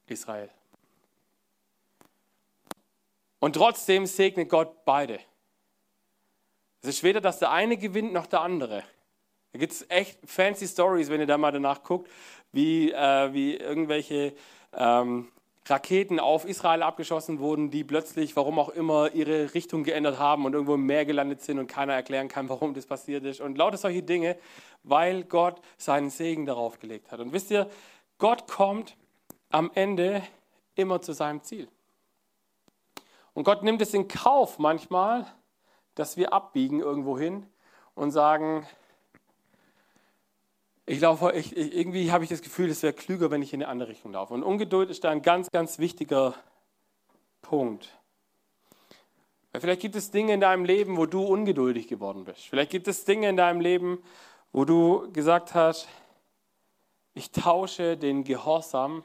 [0.07, 0.49] Israel.
[3.40, 5.18] Und trotzdem segnet Gott beide.
[6.83, 8.85] Es ist weder, dass der eine gewinnt, noch der andere.
[9.53, 12.09] Da gibt es echt fancy Stories, wenn ihr da mal danach guckt,
[12.53, 14.35] wie, äh, wie irgendwelche
[14.72, 15.29] ähm,
[15.66, 20.53] Raketen auf Israel abgeschossen wurden, die plötzlich, warum auch immer, ihre Richtung geändert haben und
[20.53, 23.40] irgendwo im Meer gelandet sind und keiner erklären kann, warum das passiert ist.
[23.40, 24.37] Und lauter solche Dinge,
[24.83, 27.20] weil Gott seinen Segen darauf gelegt hat.
[27.20, 27.68] Und wisst ihr,
[28.18, 28.96] Gott kommt
[29.50, 30.22] am Ende
[30.74, 31.68] immer zu seinem Ziel.
[33.40, 35.27] Und Gott nimmt es in Kauf manchmal,
[35.94, 37.46] dass wir abbiegen irgendwo hin
[37.94, 38.67] und sagen,
[40.85, 43.73] ich laufe, ich, irgendwie habe ich das Gefühl, es wäre klüger, wenn ich in eine
[43.73, 44.35] andere Richtung laufe.
[44.35, 46.35] Und Ungeduld ist da ein ganz, ganz wichtiger
[47.40, 47.98] Punkt.
[49.52, 52.46] Weil vielleicht gibt es Dinge in deinem Leben, wo du ungeduldig geworden bist.
[52.46, 54.02] Vielleicht gibt es Dinge in deinem Leben,
[54.52, 55.88] wo du gesagt hast,
[57.15, 59.02] ich tausche den Gehorsam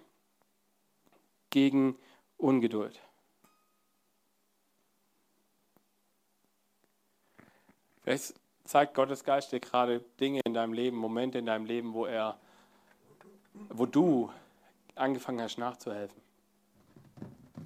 [1.51, 1.97] gegen
[2.35, 2.99] Ungeduld.
[8.05, 8.35] Vielleicht
[8.65, 12.37] zeigt Gottes Geist dir gerade Dinge in deinem Leben, Momente in deinem Leben, wo er,
[13.69, 14.29] wo du
[14.93, 16.21] angefangen hast nachzuhelfen.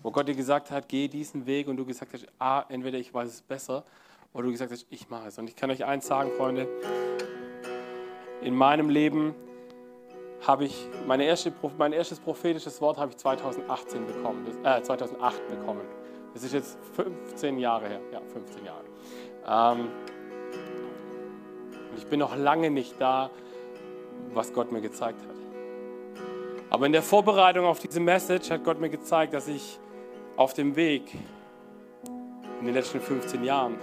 [0.02, 3.14] Wo Gott dir gesagt hat, geh diesen Weg und du gesagt hast, ah, entweder ich
[3.14, 3.84] weiß es besser
[4.32, 5.38] oder du gesagt hast, ich mache es.
[5.38, 6.70] Und ich kann euch eins sagen, Freunde,
[8.42, 9.36] in meinem Leben
[10.48, 15.82] habe ich meine erste, mein erstes prophetisches Wort habe ich 2018 bekommen, äh, 2008 bekommen.
[16.34, 18.86] Das ist jetzt 15 Jahre her, ja, 15 Jahre.
[19.46, 19.90] Ähm,
[21.98, 23.30] ich bin noch lange nicht da,
[24.34, 25.36] was Gott mir gezeigt hat.
[26.70, 29.80] Aber in der Vorbereitung auf diese Message hat Gott mir gezeigt, dass ich
[30.36, 31.14] auf dem Weg
[32.60, 33.78] in den letzten 15 Jahren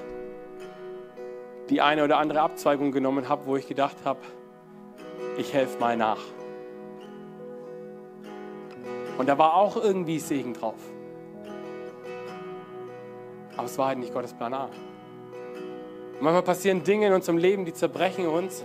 [1.68, 4.20] die eine oder andere Abzweigung genommen habe, wo ich gedacht habe,
[5.36, 6.20] ich helfe mal nach.
[9.18, 10.78] Und da war auch irgendwie Segen drauf.
[13.56, 14.68] Aber es war halt nicht Gottes Plan A.
[16.18, 18.62] Manchmal passieren Dinge in unserem Leben, die zerbrechen uns,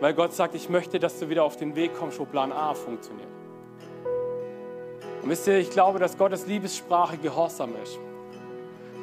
[0.00, 2.74] weil Gott sagt, ich möchte, dass du wieder auf den Weg kommst, wo Plan A
[2.74, 3.28] funktioniert.
[5.22, 7.98] Und wisst ihr, ich glaube, dass Gottes Liebessprache Gehorsam ist.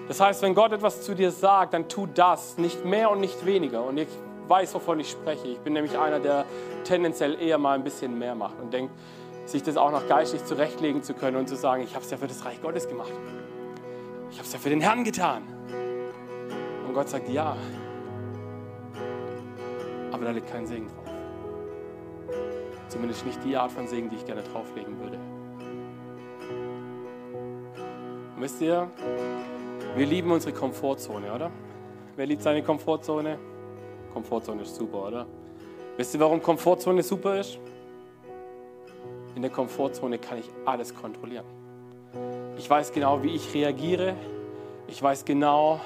[0.08, 3.46] Das heißt, wenn Gott etwas zu dir sagt, dann tu das, nicht mehr und nicht
[3.46, 3.84] weniger.
[3.84, 4.08] Und ich
[4.48, 5.48] weiß, wovon ich spreche.
[5.48, 6.46] Ich bin nämlich einer, der
[6.84, 8.94] tendenziell eher mal ein bisschen mehr macht und denkt,
[9.46, 12.18] sich das auch noch geistlich zurechtlegen zu können und zu sagen, ich habe es ja
[12.18, 13.12] für das Reich Gottes gemacht.
[14.30, 15.44] Ich habe es ja für den Herrn getan.
[16.96, 17.58] Gott sagt, ja,
[20.14, 21.14] aber da liegt kein Segen drauf.
[22.88, 25.20] Zumindest nicht die Art von Segen, die ich gerne drauflegen würde.
[28.34, 28.90] Und wisst ihr,
[29.98, 31.52] wir lieben unsere Komfortzone, oder?
[32.16, 33.40] Wer liebt seine Komfortzone?
[34.14, 35.26] Komfortzone ist super, oder?
[35.98, 37.60] Wisst ihr, warum Komfortzone super ist?
[39.36, 41.46] In der Komfortzone kann ich alles kontrollieren.
[42.58, 44.16] Ich weiß genau, wie ich reagiere.
[44.88, 45.82] Ich weiß genau,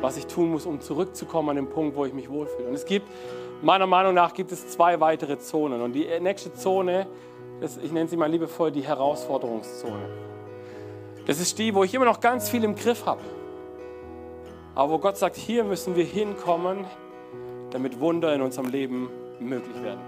[0.00, 2.68] was ich tun muss, um zurückzukommen an den Punkt, wo ich mich wohlfühle.
[2.68, 3.08] Und es gibt,
[3.62, 5.80] meiner Meinung nach, gibt es zwei weitere Zonen.
[5.82, 7.06] Und die nächste Zone,
[7.60, 10.08] das, ich nenne sie mal liebevoll die Herausforderungszone.
[11.26, 13.20] Das ist die, wo ich immer noch ganz viel im Griff habe.
[14.74, 16.84] Aber wo Gott sagt, hier müssen wir hinkommen,
[17.70, 20.00] damit Wunder in unserem Leben möglich werden.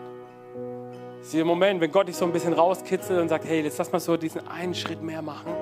[1.20, 3.92] Das der Moment, wenn Gott dich so ein bisschen rauskitzelt und sagt, hey, jetzt lass
[3.92, 5.52] mal so diesen einen Schritt mehr machen.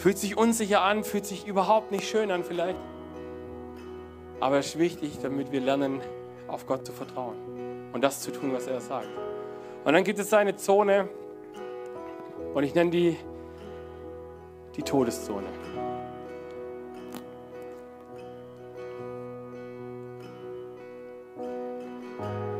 [0.00, 2.78] Fühlt sich unsicher an, fühlt sich überhaupt nicht schön an vielleicht.
[4.40, 6.00] Aber es ist wichtig, damit wir lernen,
[6.48, 7.36] auf Gott zu vertrauen
[7.92, 9.10] und das zu tun, was er sagt.
[9.84, 11.10] Und dann gibt es eine Zone,
[12.54, 13.18] und ich nenne die
[14.74, 15.48] die Todeszone.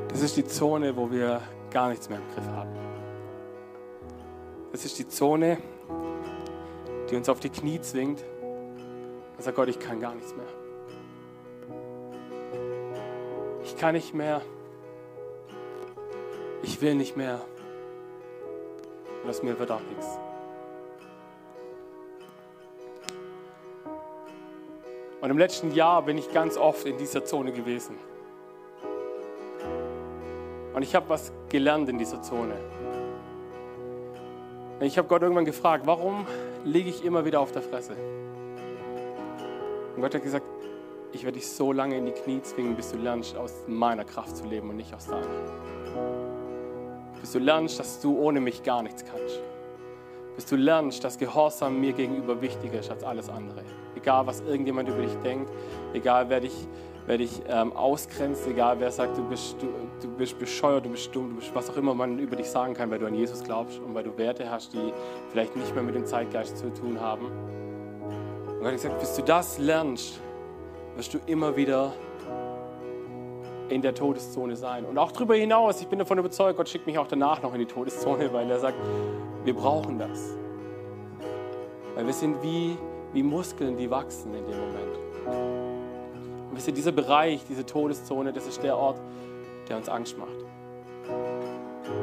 [0.09, 2.71] Das ist die Zone, wo wir gar nichts mehr im Griff haben.
[4.73, 5.57] Das ist die Zone,
[7.11, 8.23] die uns auf die Knie zwingt
[9.37, 10.47] und sagt, Gott, ich kann gar nichts mehr.
[13.65, 14.43] Ich kann nicht mehr.
[16.63, 17.41] Ich will nicht mehr.
[19.23, 20.07] Und aus mir wird auch nichts.
[25.21, 27.97] Und im letzten Jahr bin ich ganz oft in dieser Zone gewesen.
[30.73, 32.55] Und ich habe was gelernt in dieser Zone.
[34.83, 36.27] Ich habe Gott irgendwann gefragt, warum
[36.65, 37.93] liege ich immer wieder auf der Fresse?
[39.95, 40.47] Und Gott hat gesagt,
[41.13, 44.39] ich werde dich so lange in die Knie zwingen, bis du lernst, aus meiner Kraft
[44.39, 45.27] zu leben und nicht aus deiner.
[47.21, 49.43] Bis du lernst, dass du ohne mich gar nichts kannst.
[50.35, 53.63] Bis du lernst, dass Gehorsam mir gegenüber wichtiger ist als alles andere.
[53.97, 55.51] Egal, was irgendjemand über dich denkt,
[55.93, 56.55] egal, wer dich
[57.07, 59.69] wer dich ähm, ausgrenzt, egal wer sagt, du bist, du,
[60.01, 62.75] du bist bescheuert, du bist dumm, du bist, was auch immer man über dich sagen
[62.75, 64.93] kann, weil du an Jesus glaubst und weil du Werte hast, die
[65.31, 67.27] vielleicht nicht mehr mit dem Zeitgeist zu tun haben.
[67.27, 70.21] Und Gott hat gesagt, bis du das lernst,
[70.97, 71.93] wirst du immer wieder
[73.71, 74.85] in der Todeszone sein.
[74.85, 77.61] Und auch darüber hinaus, ich bin davon überzeugt, Gott schickt mich auch danach noch in
[77.61, 78.77] die Todeszone, weil er sagt,
[79.45, 80.37] wir brauchen das.
[81.95, 82.77] Weil wir sind wie,
[83.13, 85.70] wie Muskeln, die wachsen in dem Moment.
[86.51, 89.01] Und wisst ihr, dieser Bereich, diese Todeszone, das ist der Ort,
[89.69, 90.29] der uns Angst macht.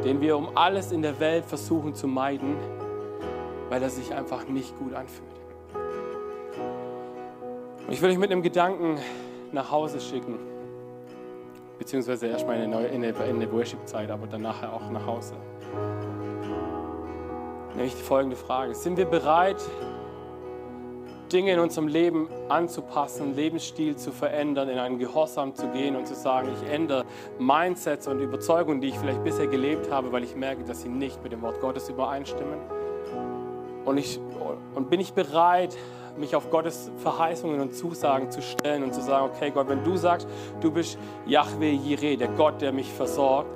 [0.06, 2.56] Den wir um alles in der Welt versuchen zu meiden,
[3.70, 5.28] weil er sich einfach nicht gut anfühlt.
[7.86, 8.98] Und ich will euch mit einem Gedanken
[9.52, 10.40] nach Hause schicken,
[11.78, 12.72] beziehungsweise erstmal in
[13.02, 15.34] der, in der Worship-Zeit, aber dann nachher auch nach Hause.
[17.76, 18.74] Nämlich die folgende Frage.
[18.76, 19.62] Sind wir bereit,
[21.32, 26.16] Dinge in unserem Leben anzupassen, Lebensstil zu verändern, in einen Gehorsam zu gehen und zu
[26.16, 27.06] sagen, ich ändere
[27.40, 31.22] Mindsets und Überzeugungen, die ich vielleicht bisher gelebt habe, weil ich merke, dass sie nicht
[31.24, 32.60] mit dem Wort Gottes übereinstimmen.
[33.86, 34.20] Und, ich,
[34.76, 35.76] und bin ich bereit,
[36.18, 39.98] mich auf Gottes Verheißungen und Zusagen zu stellen und zu sagen, okay Gott, wenn du
[39.98, 40.28] sagst,
[40.62, 43.50] du bist Yahweh Jireh, der Gott, der mich versorgt,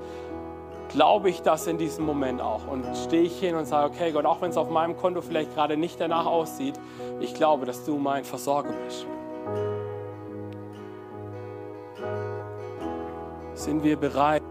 [0.94, 4.26] glaube ich das in diesem Moment auch und stehe ich hin und sage, okay Gott,
[4.26, 6.80] auch wenn es auf meinem Konto vielleicht gerade nicht danach aussieht,
[7.20, 9.06] ich glaube, dass du mein Versorger bist.
[13.54, 14.42] Sind wir bereit,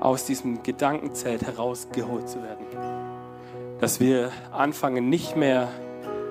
[0.00, 2.66] aus diesem Gedankenzelt herausgeholt zu werden?
[3.80, 5.68] Dass wir anfangen, nicht mehr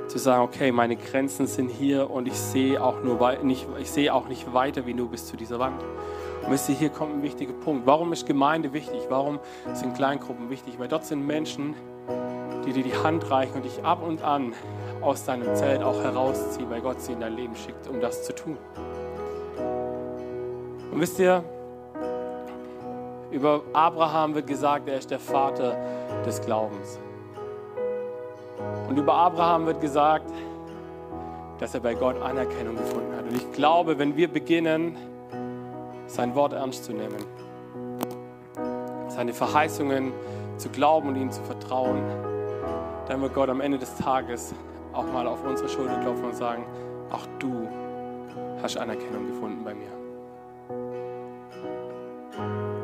[0.07, 4.85] zu sagen, okay, meine Grenzen sind hier und ich sehe auch nur auch nicht weiter
[4.85, 5.81] wie nur bis zu dieser Wand.
[6.49, 7.87] Wisst ihr, hier kommt ein wichtiger Punkt.
[7.87, 9.01] Warum ist Gemeinde wichtig?
[9.09, 9.39] Warum
[9.73, 10.77] sind Kleingruppen wichtig?
[10.77, 11.73] Weil dort sind Menschen,
[12.65, 14.53] die dir die Hand reichen und dich ab und an
[15.01, 18.35] aus deinem Zelt auch herausziehen, weil Gott sie in dein Leben schickt, um das zu
[18.35, 18.57] tun.
[20.91, 21.43] Und wisst ihr,
[23.31, 25.75] über Abraham wird gesagt, er ist der Vater
[26.25, 26.99] des Glaubens.
[28.87, 30.29] Und über Abraham wird gesagt,
[31.59, 33.23] dass er bei Gott Anerkennung gefunden hat.
[33.23, 34.97] Und ich glaube, wenn wir beginnen,
[36.07, 37.23] sein Wort ernst zu nehmen,
[39.07, 40.11] seine Verheißungen
[40.57, 42.01] zu glauben und ihnen zu vertrauen,
[43.07, 44.53] dann wird Gott am Ende des Tages
[44.93, 46.65] auch mal auf unsere Schulter klopfen und sagen,
[47.11, 47.67] auch du
[48.61, 49.89] hast Anerkennung gefunden bei mir.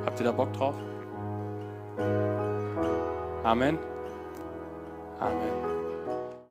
[0.06, 0.76] Habt ihr da Bock drauf?
[3.44, 3.78] Amen.
[5.20, 5.79] Amen.